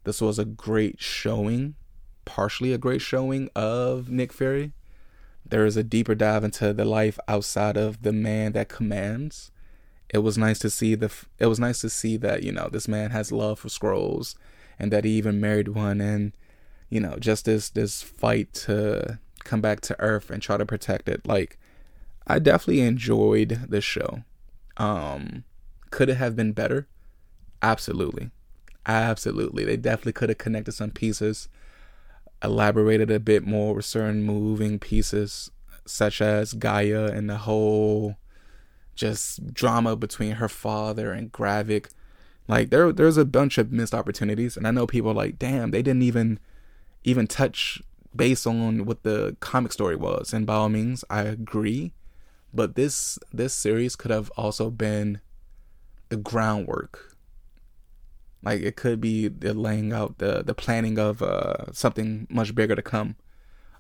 this 0.04 0.22
was 0.22 0.40
a 0.40 0.46
great 0.46 1.02
showing 1.02 1.76
partially 2.26 2.74
a 2.74 2.78
great 2.78 3.02
showing 3.02 3.50
of 3.56 4.10
Nick 4.10 4.34
Fury. 4.34 4.72
There 5.46 5.66
is 5.66 5.78
a 5.78 5.84
deeper 5.84 6.16
dive 6.16 6.44
into 6.44 6.74
the 6.74 6.86
life 6.86 7.20
outside 7.28 7.78
of 7.78 8.02
the 8.02 8.14
man 8.14 8.54
that 8.54 8.70
commands. 8.70 9.52
It 10.10 10.20
was 10.20 10.38
nice 10.38 10.60
to 10.60 10.70
see 10.70 10.96
the. 10.96 11.12
It 11.40 11.48
was 11.48 11.60
nice 11.60 11.82
to 11.82 11.90
see 11.90 12.18
that 12.18 12.44
you 12.44 12.52
know 12.52 12.70
this 12.72 12.88
man 12.88 13.12
has 13.12 13.32
love 13.32 13.60
for 13.60 13.68
Skrulls, 13.68 14.36
and 14.80 14.92
that 14.92 15.06
he 15.06 15.12
even 15.12 15.42
married 15.42 15.70
one, 15.70 16.00
and 16.02 16.34
you 16.94 17.00
know, 17.00 17.18
just 17.20 17.46
this 17.46 17.70
this 17.70 18.04
fight 18.04 18.54
to 18.54 19.18
come 19.44 19.62
back 19.62 19.82
to 19.82 20.00
Earth 20.00 20.30
and 20.30 20.42
try 20.42 20.58
to 20.58 20.66
protect 20.66 21.10
it. 21.10 21.28
Like, 21.28 21.58
I 22.28 22.38
definitely 22.38 22.82
enjoyed 22.82 23.66
this 23.68 23.84
show. 23.84 24.24
Um, 24.78 25.44
could 25.90 26.10
it 26.10 26.18
have 26.18 26.36
been 26.36 26.54
better? 26.54 26.88
Absolutely, 27.64 28.30
absolutely. 28.86 29.66
They 29.66 29.78
definitely 29.78 30.14
could 30.14 30.30
have 30.30 30.38
connected 30.38 30.74
some 30.74 30.92
pieces, 30.92 31.50
elaborated 32.44 33.10
a 33.10 33.20
bit 33.20 33.46
more 33.46 33.74
with 33.76 33.86
certain 33.86 34.24
moving 34.24 34.80
pieces, 34.80 35.52
such 35.86 36.22
as 36.22 36.54
G'iah 36.54 37.12
and 37.12 37.30
the 37.30 37.38
whole 37.38 38.18
just 38.96 39.54
drama 39.54 39.96
between 39.96 40.34
her 40.34 40.50
father 40.50 41.12
and 41.12 41.32
Gravik. 41.32 41.90
Like 42.48 42.70
there 42.70 42.92
there's 42.92 43.18
a 43.18 43.26
bunch 43.26 43.58
of 43.58 43.72
missed 43.72 43.94
opportunities 43.94 44.58
and 44.58 44.68
I 44.68 44.72
know 44.72 44.86
people 44.86 45.12
are 45.12 45.16
like, 45.16 45.40
damn, 45.40 45.72
they 45.72 45.82
didn't 45.82 46.04
even 46.04 46.40
even 47.04 47.28
touch 47.28 47.82
based 48.16 48.46
on 48.46 48.86
what 48.86 49.04
the 49.04 49.36
comic 49.40 49.72
story 49.72 49.96
was. 49.96 50.34
And 50.34 50.46
by 50.46 50.56
all 50.56 50.70
means, 50.70 51.04
I 51.10 51.24
agree. 51.24 51.94
But 52.54 52.76
this 52.76 53.18
this 53.32 53.54
series 53.54 53.96
could 53.96 54.12
have 54.12 54.30
also 54.38 54.70
been 54.70 55.22
the 56.10 56.18
groundwork. 56.18 57.13
Like 58.44 58.62
it 58.62 58.76
could 58.76 59.00
be 59.00 59.28
the 59.28 59.54
laying 59.54 59.94
out 59.94 60.18
the 60.18 60.44
the 60.44 60.54
planning 60.54 61.00
of 61.00 61.22
uh 61.22 61.72
something 61.72 62.28
much 62.30 62.54
bigger 62.54 62.76
to 62.76 62.82
come. 62.82 63.16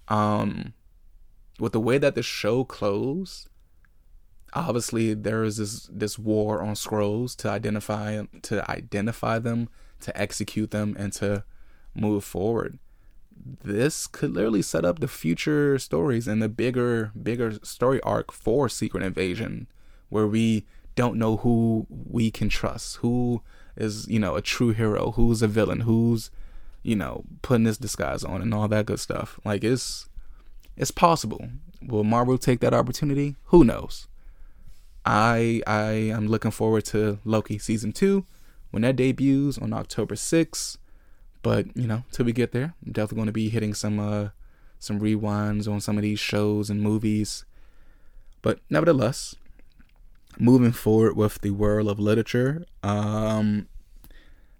Um 0.08 0.74
with 1.60 1.74
the 1.74 1.80
way 1.80 1.98
that 1.98 2.16
the 2.16 2.24
show 2.24 2.64
closed, 2.64 3.50
obviously 4.54 5.14
there 5.14 5.44
is 5.44 5.58
this 5.58 5.90
this 5.92 6.18
war 6.18 6.62
on 6.62 6.76
Skrulls 6.76 7.36
to 7.38 7.50
identify 7.50 8.24
to 8.44 8.72
identify 8.72 9.40
them, 9.40 9.70
to 10.00 10.18
execute 10.20 10.72
them, 10.72 10.96
and 10.98 11.12
to 11.14 11.44
move 11.94 12.24
forward. 12.24 12.80
This 13.64 14.08
could 14.08 14.32
literally 14.32 14.62
set 14.62 14.86
up 14.86 15.00
the 15.00 15.08
future 15.08 15.78
stories 15.80 16.28
and 16.28 16.42
the 16.42 16.50
bigger 16.50 17.12
bigger 17.22 17.60
story 17.64 18.00
arc 18.02 18.32
for 18.32 18.70
Secret 18.70 19.04
Invasion, 19.04 19.68
where 20.10 20.28
we 20.28 20.66
don't 20.96 21.18
know 21.18 21.38
who 21.38 21.88
we 21.90 22.32
can 22.32 22.50
trust, 22.50 22.98
who 22.98 23.42
is 23.76 24.08
you 24.08 24.20
know 24.20 24.36
a 24.36 24.42
true 24.42 24.72
hero, 24.72 25.12
who's 25.12 25.42
a 25.42 25.48
villain, 25.48 25.82
who's 25.82 26.32
you 26.84 26.96
know 26.96 27.24
putting 27.42 27.64
this 27.64 27.78
disguise 27.78 28.24
on 28.24 28.42
and 28.42 28.54
all 28.54 28.68
that 28.68 28.86
good 28.86 29.00
stuff. 29.00 29.40
Like 29.44 29.64
it's 29.64 30.08
it's 30.76 30.92
possible. 30.92 31.50
Will 31.82 32.04
Marvel 32.04 32.38
take 32.38 32.60
that 32.62 32.74
opportunity? 32.74 33.36
Who 33.46 33.64
knows? 33.64 34.08
I 35.06 35.62
I 35.68 35.92
am 35.92 36.28
looking 36.28 36.52
forward 36.52 36.86
to 36.86 37.20
Loki 37.26 37.58
season 37.58 37.92
two 37.92 38.26
when 38.72 38.82
that 38.82 38.96
debuts 38.96 39.58
on 39.58 39.72
October 39.72 40.16
6th. 40.16 40.78
But 41.44 41.76
you 41.76 41.88
know, 41.88 42.04
till 42.12 42.26
we 42.26 42.32
get 42.32 42.54
there, 42.54 42.74
I'm 42.86 42.94
definitely 42.94 43.18
going 43.18 43.28
to 43.28 43.34
be 43.34 43.50
hitting 43.50 43.74
some 43.74 44.00
uh 44.00 44.30
some 44.80 45.00
rewinds 45.00 45.72
on 45.72 45.80
some 45.80 45.98
of 45.98 46.02
these 46.02 46.20
shows 46.20 46.70
and 46.70 46.82
movies. 46.82 47.46
But 48.42 48.60
nevertheless, 48.70 49.36
moving 50.40 50.72
forward 50.72 51.16
with 51.16 51.42
the 51.42 51.52
world 51.52 51.88
of 51.88 52.00
literature, 52.00 52.66
um, 52.82 53.68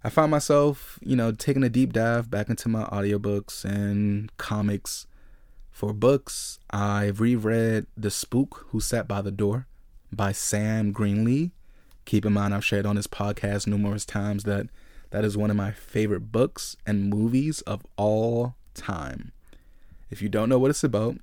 I 0.02 0.10
found 0.10 0.30
myself, 0.30 0.98
you 1.02 1.16
know, 1.16 1.32
taking 1.32 1.64
a 1.64 1.68
deep 1.68 1.92
dive 1.92 2.30
back 2.30 2.50
into 2.50 2.68
my 2.68 2.84
audiobooks 2.84 3.64
and 3.64 4.34
comics. 4.36 5.06
For 5.70 5.92
books, 5.92 6.60
I've 6.70 7.20
reread 7.20 7.86
The 7.96 8.10
Spook 8.10 8.66
Who 8.68 8.80
Sat 8.80 9.08
by 9.08 9.22
the 9.22 9.32
Door 9.32 9.66
by 10.12 10.30
Sam 10.30 10.92
Greenlee. 10.92 11.50
Keep 12.04 12.26
in 12.26 12.32
mind, 12.32 12.54
I've 12.54 12.64
shared 12.64 12.86
on 12.86 12.96
this 12.96 13.06
podcast 13.06 13.66
numerous 13.66 14.04
times 14.04 14.44
that 14.44 14.68
that 15.10 15.24
is 15.24 15.36
one 15.36 15.50
of 15.50 15.56
my 15.56 15.72
favorite 15.72 16.30
books 16.30 16.76
and 16.86 17.08
movies 17.08 17.60
of 17.62 17.84
all 17.96 18.54
time. 18.74 19.32
If 20.10 20.20
you 20.22 20.28
don't 20.28 20.48
know 20.48 20.58
what 20.58 20.70
it's 20.70 20.84
about, 20.84 21.16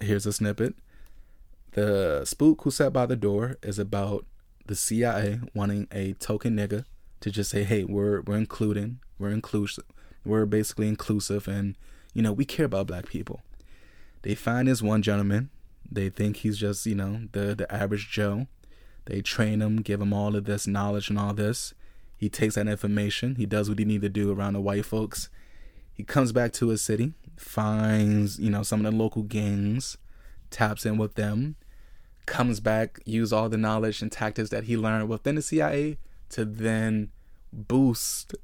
here's 0.00 0.26
a 0.26 0.32
snippet. 0.32 0.74
The 1.78 2.24
Spook 2.24 2.62
Who 2.62 2.72
Sat 2.72 2.92
by 2.92 3.06
the 3.06 3.14
Door 3.14 3.58
is 3.62 3.78
about 3.78 4.26
the 4.66 4.74
CIA 4.74 5.38
wanting 5.54 5.86
a 5.92 6.14
token 6.14 6.56
nigga 6.56 6.84
to 7.20 7.30
just 7.30 7.50
say, 7.50 7.62
hey, 7.62 7.84
we're 7.84 8.20
we're 8.22 8.36
including, 8.36 8.98
we're 9.16 9.30
inclusive, 9.30 9.84
we're 10.24 10.44
basically 10.44 10.88
inclusive, 10.88 11.46
and 11.46 11.76
you 12.14 12.20
know 12.20 12.32
we 12.32 12.44
care 12.44 12.66
about 12.66 12.88
black 12.88 13.06
people. 13.06 13.42
They 14.22 14.34
find 14.34 14.66
this 14.66 14.82
one 14.82 15.02
gentleman 15.02 15.50
they 15.88 16.10
think 16.10 16.38
he's 16.38 16.58
just, 16.58 16.84
you 16.84 16.96
know, 16.96 17.28
the 17.30 17.54
the 17.54 17.72
average 17.72 18.10
Joe. 18.10 18.48
They 19.04 19.22
train 19.22 19.62
him, 19.62 19.76
give 19.76 20.00
him 20.00 20.12
all 20.12 20.34
of 20.34 20.46
this 20.46 20.66
knowledge 20.66 21.10
and 21.10 21.18
all 21.18 21.32
this. 21.32 21.74
He 22.16 22.28
takes 22.28 22.56
that 22.56 22.66
information, 22.66 23.36
he 23.36 23.46
does 23.46 23.68
what 23.68 23.78
he 23.78 23.84
need 23.84 24.00
to 24.00 24.08
do 24.08 24.32
around 24.32 24.54
the 24.54 24.60
white 24.60 24.84
folks. 24.84 25.28
He 25.94 26.02
comes 26.02 26.32
back 26.32 26.52
to 26.54 26.70
his 26.70 26.82
city, 26.82 27.12
finds, 27.36 28.40
you 28.40 28.50
know, 28.50 28.64
some 28.64 28.84
of 28.84 28.90
the 28.90 28.98
local 28.98 29.22
gangs, 29.22 29.96
taps 30.50 30.84
in 30.84 30.98
with 30.98 31.14
them, 31.14 31.54
comes 32.28 32.60
back, 32.60 33.00
use 33.04 33.32
all 33.32 33.48
the 33.48 33.56
knowledge 33.56 34.02
and 34.02 34.12
tactics 34.12 34.50
that 34.50 34.64
he 34.64 34.76
learned 34.76 35.08
within 35.08 35.34
the 35.34 35.42
CIA 35.42 35.98
to 36.30 36.44
then 36.44 37.10
boost 37.52 38.34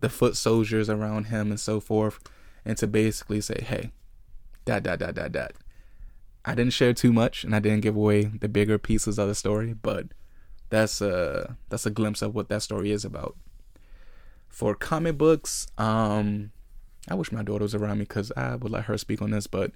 the 0.00 0.08
foot 0.08 0.36
soldiers 0.36 0.90
around 0.90 1.26
him 1.26 1.50
and 1.50 1.60
so 1.60 1.80
forth, 1.80 2.18
and 2.64 2.76
to 2.78 2.86
basically 2.86 3.40
say, 3.40 3.62
hey, 3.62 3.92
that, 4.64 4.84
that, 4.84 4.98
that, 4.98 5.14
that, 5.14 5.32
that. 5.32 5.52
I 6.44 6.54
didn't 6.54 6.72
share 6.72 6.92
too 6.92 7.12
much 7.12 7.44
and 7.44 7.54
I 7.54 7.58
didn't 7.58 7.80
give 7.80 7.96
away 7.96 8.24
the 8.24 8.48
bigger 8.48 8.78
pieces 8.78 9.18
of 9.18 9.28
the 9.28 9.34
story, 9.34 9.72
but 9.72 10.08
that's 10.68 11.00
a 11.00 11.56
that's 11.68 11.86
a 11.86 11.90
glimpse 11.90 12.20
of 12.20 12.34
what 12.34 12.48
that 12.48 12.62
story 12.62 12.90
is 12.90 13.04
about. 13.04 13.36
For 14.48 14.74
comic 14.74 15.16
books, 15.16 15.66
um 15.78 16.50
I 17.08 17.14
wish 17.14 17.32
my 17.32 17.42
daughter 17.42 17.62
was 17.62 17.74
around 17.74 17.98
me 17.98 18.04
cuz 18.04 18.30
I 18.36 18.56
would 18.56 18.70
let 18.70 18.84
her 18.84 18.98
speak 18.98 19.22
on 19.22 19.30
this, 19.30 19.46
but 19.46 19.72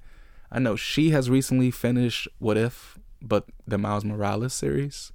I 0.50 0.58
know 0.58 0.76
she 0.76 1.10
has 1.10 1.30
recently 1.30 1.70
finished 1.70 2.28
What 2.38 2.56
If, 2.58 2.98
but 3.20 3.46
the 3.66 3.78
Miles 3.78 4.04
Morales 4.04 4.54
series. 4.54 5.12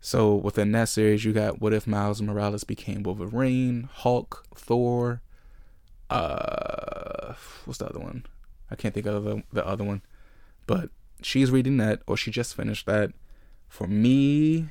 So 0.00 0.34
within 0.34 0.72
that 0.72 0.88
series, 0.88 1.24
you 1.24 1.32
got 1.32 1.60
What 1.60 1.72
If 1.72 1.86
Miles 1.86 2.22
Morales 2.22 2.64
became 2.64 3.02
Wolverine, 3.02 3.88
Hulk, 3.92 4.44
Thor, 4.54 5.20
uh 6.08 7.34
what's 7.64 7.78
the 7.78 7.86
other 7.86 8.00
one? 8.00 8.24
I 8.70 8.76
can't 8.76 8.94
think 8.94 9.06
of 9.06 9.24
the, 9.24 9.42
the 9.52 9.66
other 9.66 9.84
one. 9.84 10.02
But 10.66 10.90
she's 11.22 11.50
reading 11.50 11.76
that, 11.78 12.02
or 12.06 12.16
she 12.16 12.30
just 12.30 12.54
finished 12.54 12.86
that. 12.86 13.12
For 13.68 13.86
me, 13.86 14.68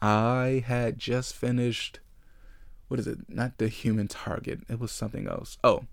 I 0.00 0.64
had 0.66 0.98
just 0.98 1.34
finished. 1.34 2.00
What 2.88 3.00
is 3.00 3.06
it? 3.06 3.18
Not 3.28 3.58
the 3.58 3.68
human 3.68 4.08
target. 4.08 4.60
It 4.68 4.78
was 4.78 4.92
something 4.92 5.26
else. 5.26 5.58
Oh, 5.64 5.84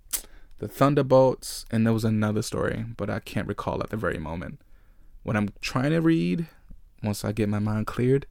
the 0.60 0.68
Thunderbolts, 0.68 1.66
and 1.72 1.86
there 1.86 1.94
was 1.94 2.06
another 2.06 2.42
story, 2.42 2.86
but 2.98 3.10
I 3.10 3.20
can't 3.20 3.48
recall 3.48 3.82
at 3.82 3.90
the 3.90 3.98
very 3.98 4.18
moment. 4.18 4.60
What 5.24 5.36
I'm 5.36 5.50
trying 5.62 5.92
to 5.92 6.02
read, 6.02 6.48
once 7.04 7.24
I 7.24 7.32
get 7.32 7.50
my 7.50 7.60
mind 7.60 7.88
cleared, 7.88 8.26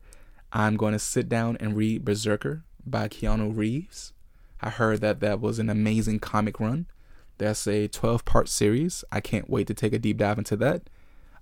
I'm 0.53 0.77
going 0.77 0.93
to 0.93 0.99
sit 0.99 1.29
down 1.29 1.57
and 1.61 1.77
read 1.77 2.05
BRZRKR 2.05 2.63
by 2.85 3.09
Keanu 3.09 3.57
Reeves. 3.57 4.13
I 4.61 4.71
heard 4.71 5.01
that 5.01 5.21
that 5.21 5.41
was 5.41 5.59
an 5.59 5.71
amazing 5.71 6.19
comic 6.19 6.59
run. 6.59 6.87
That's 7.39 7.67
a 7.67 7.89
12 7.89 8.25
part 8.25 8.49
series. 8.49 9.05
I 9.11 9.21
can't 9.21 9.49
wait 9.49 9.67
to 9.69 9.75
take 9.75 9.93
a 9.93 9.99
deep 9.99 10.19
dive 10.19 10.39
into 10.39 10.57
that. 10.57 10.91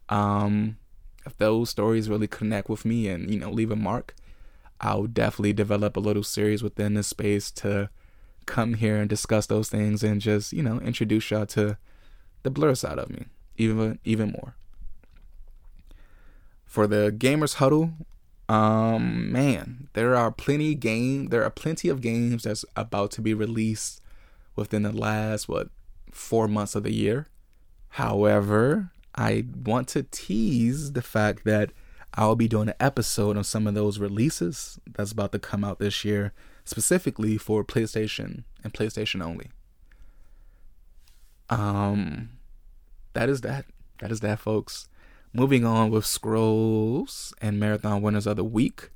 Um, 0.09 0.77
if 1.27 1.37
those 1.37 1.71
stories 1.71 2.09
really 2.09 2.29
connect 2.29 2.69
with 2.69 2.85
me 2.85 3.09
and 3.09 3.31
you 3.31 3.39
know 3.41 3.51
leave 3.51 3.71
a 3.71 3.77
mark, 3.77 4.15
I'll 4.81 5.07
definitely 5.07 5.53
develop 5.53 5.97
a 5.97 6.01
little 6.01 6.23
series 6.23 6.63
within 6.63 6.95
this 6.95 7.09
space 7.09 7.51
to 7.53 7.91
come 8.47 8.75
here 8.75 8.97
and 8.97 9.11
discuss 9.11 9.47
those 9.47 9.69
things 9.69 10.03
and 10.03 10.21
just 10.21 10.53
you 10.53 10.63
know 10.63 10.79
introduce 10.81 11.31
y'all 11.31 11.47
to 11.47 11.77
the 12.45 12.51
blerd 12.51 12.79
side 12.79 12.99
of 12.99 13.11
me 13.11 13.27
even 13.57 13.99
even 14.05 14.31
more. 14.31 14.55
For 16.69 16.87
the 16.87 17.11
gamers 17.11 17.55
huddle, 17.55 17.95
um, 18.47 19.33
man, 19.33 19.89
there 19.95 20.15
are 20.15 20.31
plenty 20.31 20.75
game. 20.75 21.29
There 21.29 21.43
are 21.43 21.51
plenty 21.51 21.89
of 21.89 22.03
games 22.03 22.43
that's 22.45 22.65
about 22.77 23.11
to 23.13 23.23
be 23.23 23.33
released 23.33 24.03
within 24.55 24.83
the 24.83 24.93
last 24.93 25.49
what 25.49 25.71
four 26.13 26.47
months 26.47 26.75
of 26.75 26.83
the 26.83 26.93
year. 26.93 27.27
However, 27.93 28.91
I 29.15 29.47
want 29.65 29.89
to 29.89 30.03
tease 30.03 30.93
the 30.93 31.01
fact 31.01 31.45
that 31.45 31.71
I'll 32.15 32.37
be 32.37 32.49
doing 32.49 32.69
an 32.69 32.75
episode 32.79 33.39
on 33.39 33.45
some 33.45 33.67
of 33.67 33.75
those 33.75 33.99
releases 33.99 34.79
that's 34.87 35.13
about 35.13 35.33
to 35.33 35.39
come 35.39 35.65
out 35.65 35.79
this 35.79 36.05
year, 36.05 36.35
specifically 36.65 37.39
for 37.39 37.65
PlayStation 37.65 38.45
and 38.63 38.75
PlayStation 38.75 39.25
only. 39.25 39.51
Um, 41.49 42.31
that 43.15 43.31
is 43.31 43.41
that. 43.41 43.65
That 44.01 44.13
is 44.13 44.21
that, 44.21 44.39
folks. 44.39 44.87
Moving 45.33 45.65
on 45.65 45.91
with 45.91 46.07
scrolls 46.07 47.35
and 47.41 47.61
marathon 47.61 48.03
winners 48.03 48.27
of 48.27 48.37
the 48.37 48.45
week. 48.45 48.91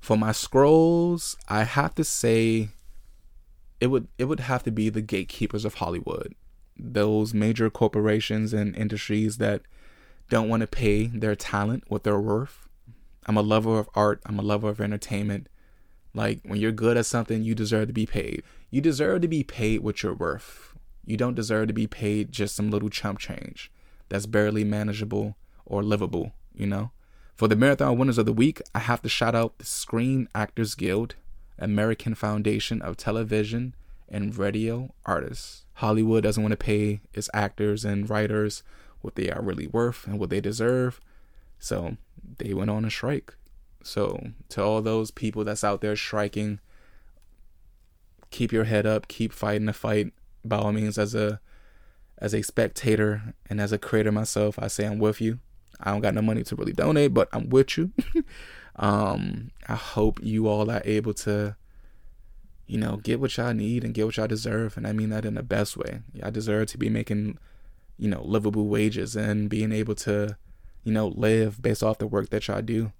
For 0.00 0.16
my 0.16 0.32
scrolls, 0.32 1.36
I 1.48 1.64
have 1.64 1.94
to 1.96 2.04
say 2.04 2.70
it 3.80 3.88
would 3.88 4.08
it 4.18 4.24
would 4.24 4.40
have 4.40 4.62
to 4.64 4.70
be 4.70 4.88
the 4.88 5.02
gatekeepers 5.02 5.64
of 5.64 5.74
Hollywood 5.74 6.34
those 6.78 7.34
major 7.34 7.68
corporations 7.70 8.52
and 8.52 8.76
industries 8.76 9.38
that 9.38 9.62
don't 10.30 10.48
want 10.48 10.60
to 10.60 10.66
pay 10.66 11.06
their 11.06 11.34
talent 11.34 11.84
what 11.88 12.04
they're 12.04 12.20
worth. 12.20 12.68
I'm 13.26 13.36
a 13.36 13.42
lover 13.42 13.78
of 13.78 13.90
art, 13.94 14.20
I'm 14.26 14.38
a 14.38 14.42
lover 14.42 14.68
of 14.68 14.80
entertainment. 14.80 15.48
Like 16.14 16.40
when 16.44 16.60
you're 16.60 16.72
good 16.72 16.96
at 16.96 17.06
something, 17.06 17.42
you 17.42 17.54
deserve 17.54 17.88
to 17.88 17.92
be 17.92 18.06
paid. 18.06 18.42
You 18.70 18.80
deserve 18.80 19.22
to 19.22 19.28
be 19.28 19.42
paid 19.42 19.80
what 19.80 20.02
you're 20.02 20.14
worth. 20.14 20.74
You 21.04 21.16
don't 21.16 21.34
deserve 21.34 21.68
to 21.68 21.74
be 21.74 21.86
paid 21.86 22.32
just 22.32 22.54
some 22.54 22.70
little 22.70 22.90
chump 22.90 23.18
change 23.18 23.70
that's 24.08 24.26
barely 24.26 24.64
manageable 24.64 25.36
or 25.68 25.82
livable, 25.82 26.32
you 26.54 26.66
know? 26.66 26.90
For 27.36 27.46
the 27.46 27.56
marathon 27.56 27.96
winners 27.96 28.18
of 28.18 28.26
the 28.26 28.32
week, 28.32 28.60
I 28.74 28.80
have 28.80 29.00
to 29.02 29.08
shout 29.08 29.34
out 29.34 29.58
the 29.58 29.64
Screen 29.64 30.28
Actors 30.34 30.74
Guild, 30.74 31.14
American 31.58 32.16
Foundation 32.16 32.82
of 32.82 32.96
Television 32.96 33.74
and 34.08 34.36
Radio 34.36 34.92
Artists. 35.06 35.64
Hollywood 35.74 36.24
doesn't 36.24 36.42
want 36.42 36.52
to 36.52 36.56
pay 36.56 37.00
its 37.14 37.30
actors 37.32 37.84
and 37.84 38.10
writers 38.10 38.64
what 39.02 39.14
they 39.14 39.30
are 39.30 39.42
really 39.42 39.68
worth 39.68 40.06
and 40.06 40.18
what 40.18 40.30
they 40.30 40.40
deserve. 40.40 41.00
So 41.60 41.96
they 42.38 42.54
went 42.54 42.70
on 42.70 42.84
a 42.84 42.90
strike. 42.90 43.34
So 43.84 44.30
to 44.48 44.62
all 44.62 44.82
those 44.82 45.10
people 45.10 45.44
that's 45.44 45.62
out 45.62 45.80
there 45.80 45.96
striking, 45.96 46.58
keep 48.30 48.52
your 48.52 48.64
head 48.64 48.86
up, 48.86 49.08
keep 49.08 49.32
fighting 49.32 49.66
the 49.66 49.72
fight. 49.72 50.12
By 50.44 50.58
all 50.58 50.72
means, 50.72 50.98
as 50.98 51.14
a 51.14 51.40
as 52.18 52.34
a 52.34 52.42
spectator 52.42 53.34
and 53.48 53.60
as 53.60 53.72
a 53.72 53.78
creator 53.78 54.10
myself, 54.10 54.58
I 54.58 54.66
say 54.66 54.86
I'm 54.86 54.98
with 54.98 55.20
you. 55.20 55.38
I 55.80 55.92
don't 55.92 56.00
got 56.00 56.14
no 56.14 56.22
money 56.22 56.42
to 56.44 56.56
really 56.56 56.72
donate, 56.72 57.14
but 57.14 57.28
I'm 57.32 57.48
with 57.48 57.76
you. 57.76 57.92
um, 58.76 59.50
I 59.68 59.74
hope 59.74 60.20
you 60.22 60.48
all 60.48 60.70
are 60.70 60.82
able 60.84 61.14
to, 61.14 61.56
you 62.66 62.78
know, 62.78 62.96
get 62.96 63.20
what 63.20 63.36
y'all 63.36 63.54
need 63.54 63.84
and 63.84 63.94
get 63.94 64.06
what 64.06 64.16
y'all 64.16 64.26
deserve, 64.26 64.76
and 64.76 64.86
I 64.86 64.92
mean 64.92 65.10
that 65.10 65.24
in 65.24 65.34
the 65.34 65.42
best 65.42 65.76
way. 65.76 66.00
Y'all 66.12 66.30
deserve 66.30 66.68
to 66.68 66.78
be 66.78 66.88
making, 66.88 67.38
you 67.96 68.08
know, 68.08 68.22
livable 68.22 68.68
wages 68.68 69.14
and 69.14 69.48
being 69.48 69.72
able 69.72 69.94
to, 69.96 70.36
you 70.84 70.92
know, 70.92 71.08
live 71.08 71.62
based 71.62 71.82
off 71.82 71.98
the 71.98 72.06
work 72.06 72.30
that 72.30 72.48
y'all 72.48 72.62
do. 72.62 72.92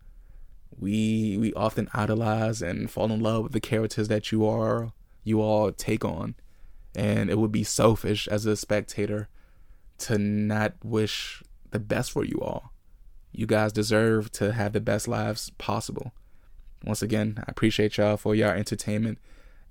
We 0.79 1.37
we 1.39 1.53
often 1.55 1.89
idolize 1.93 2.63
and 2.63 2.91
fall 2.91 3.11
in 3.11 3.21
love 3.21 3.43
with 3.45 3.53
the 3.53 3.61
characters 3.61 4.09
that 4.09 4.31
you 4.31 4.47
are 4.47 4.93
you 5.29 5.43
all 5.43 5.71
take 5.71 6.05
on, 6.05 6.35
and 6.95 7.31
it 7.31 7.39
would 7.39 7.53
be 7.53 7.63
selfish 7.63 8.27
as 8.29 8.47
a 8.47 8.57
spectator 8.57 9.29
to 9.99 10.17
not 10.17 10.75
wish 10.83 11.43
the 11.71 11.79
best 11.79 12.13
for 12.13 12.25
you 12.25 12.41
all. 12.41 12.73
You 13.33 13.47
guys 13.47 13.73
deserve 13.73 14.33
to 14.33 14.53
have 14.53 14.73
the 14.73 14.81
best 14.81 15.07
lives 15.07 15.51
possible. 15.59 16.13
Once 16.85 17.03
again, 17.03 17.37
I 17.39 17.45
appreciate 17.49 17.97
y'all 17.97 18.17
for 18.17 18.35
y'all 18.35 18.51
entertainment, 18.51 19.19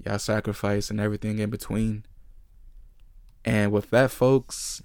y'all 0.05 0.19
sacrifice, 0.19 0.89
and 0.89 0.99
everything 0.99 1.39
in 1.39 1.49
between. 1.49 2.05
And 3.45 3.71
with 3.71 3.89
that, 3.91 4.11
folks, 4.11 4.81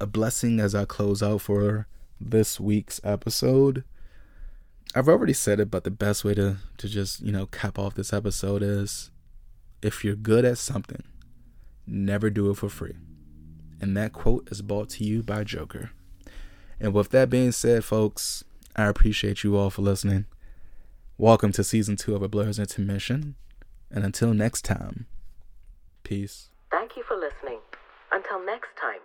a 0.00 0.06
blessing 0.06 0.60
as 0.60 0.74
I 0.74 0.84
close 0.84 1.22
out 1.22 1.42
for 1.42 1.86
this 2.20 2.60
week's 2.60 3.00
episode. 3.04 3.84
I've 4.94 5.08
already 5.08 5.32
said 5.32 5.60
it, 5.60 5.70
but 5.70 5.84
the 5.84 5.90
best 5.90 6.24
way 6.24 6.34
to, 6.34 6.56
to 6.78 6.88
just, 6.88 7.20
you 7.20 7.32
know, 7.32 7.46
cap 7.46 7.78
off 7.78 7.94
this 7.94 8.12
episode 8.12 8.62
is 8.62 9.10
if 9.82 10.04
you're 10.04 10.16
good 10.16 10.44
at 10.44 10.58
something, 10.58 11.04
never 11.86 12.28
do 12.28 12.50
it 12.50 12.56
for 12.56 12.68
free. 12.68 12.96
And 13.80 13.96
that 13.96 14.12
quote 14.12 14.48
is 14.50 14.62
brought 14.62 14.90
to 14.90 15.04
you 15.04 15.22
by 15.22 15.44
Joker. 15.44 15.90
And 16.80 16.94
with 16.94 17.10
that 17.10 17.28
being 17.28 17.52
said, 17.52 17.84
folks, 17.84 18.42
I 18.74 18.86
appreciate 18.86 19.44
you 19.44 19.56
all 19.56 19.68
for 19.68 19.82
listening. 19.82 20.24
Welcome 21.18 21.52
to 21.52 21.62
season 21.62 21.96
two 21.96 22.14
of 22.14 22.22
A 22.22 22.28
Blerd's 22.28 22.58
Intermission. 22.58 23.34
And 23.90 24.04
until 24.04 24.32
next 24.32 24.64
time, 24.64 25.06
peace. 26.02 26.48
Thank 26.70 26.96
you 26.96 27.02
for 27.02 27.16
listening. 27.16 27.58
Until 28.10 28.44
next 28.46 28.70
time. 28.80 29.00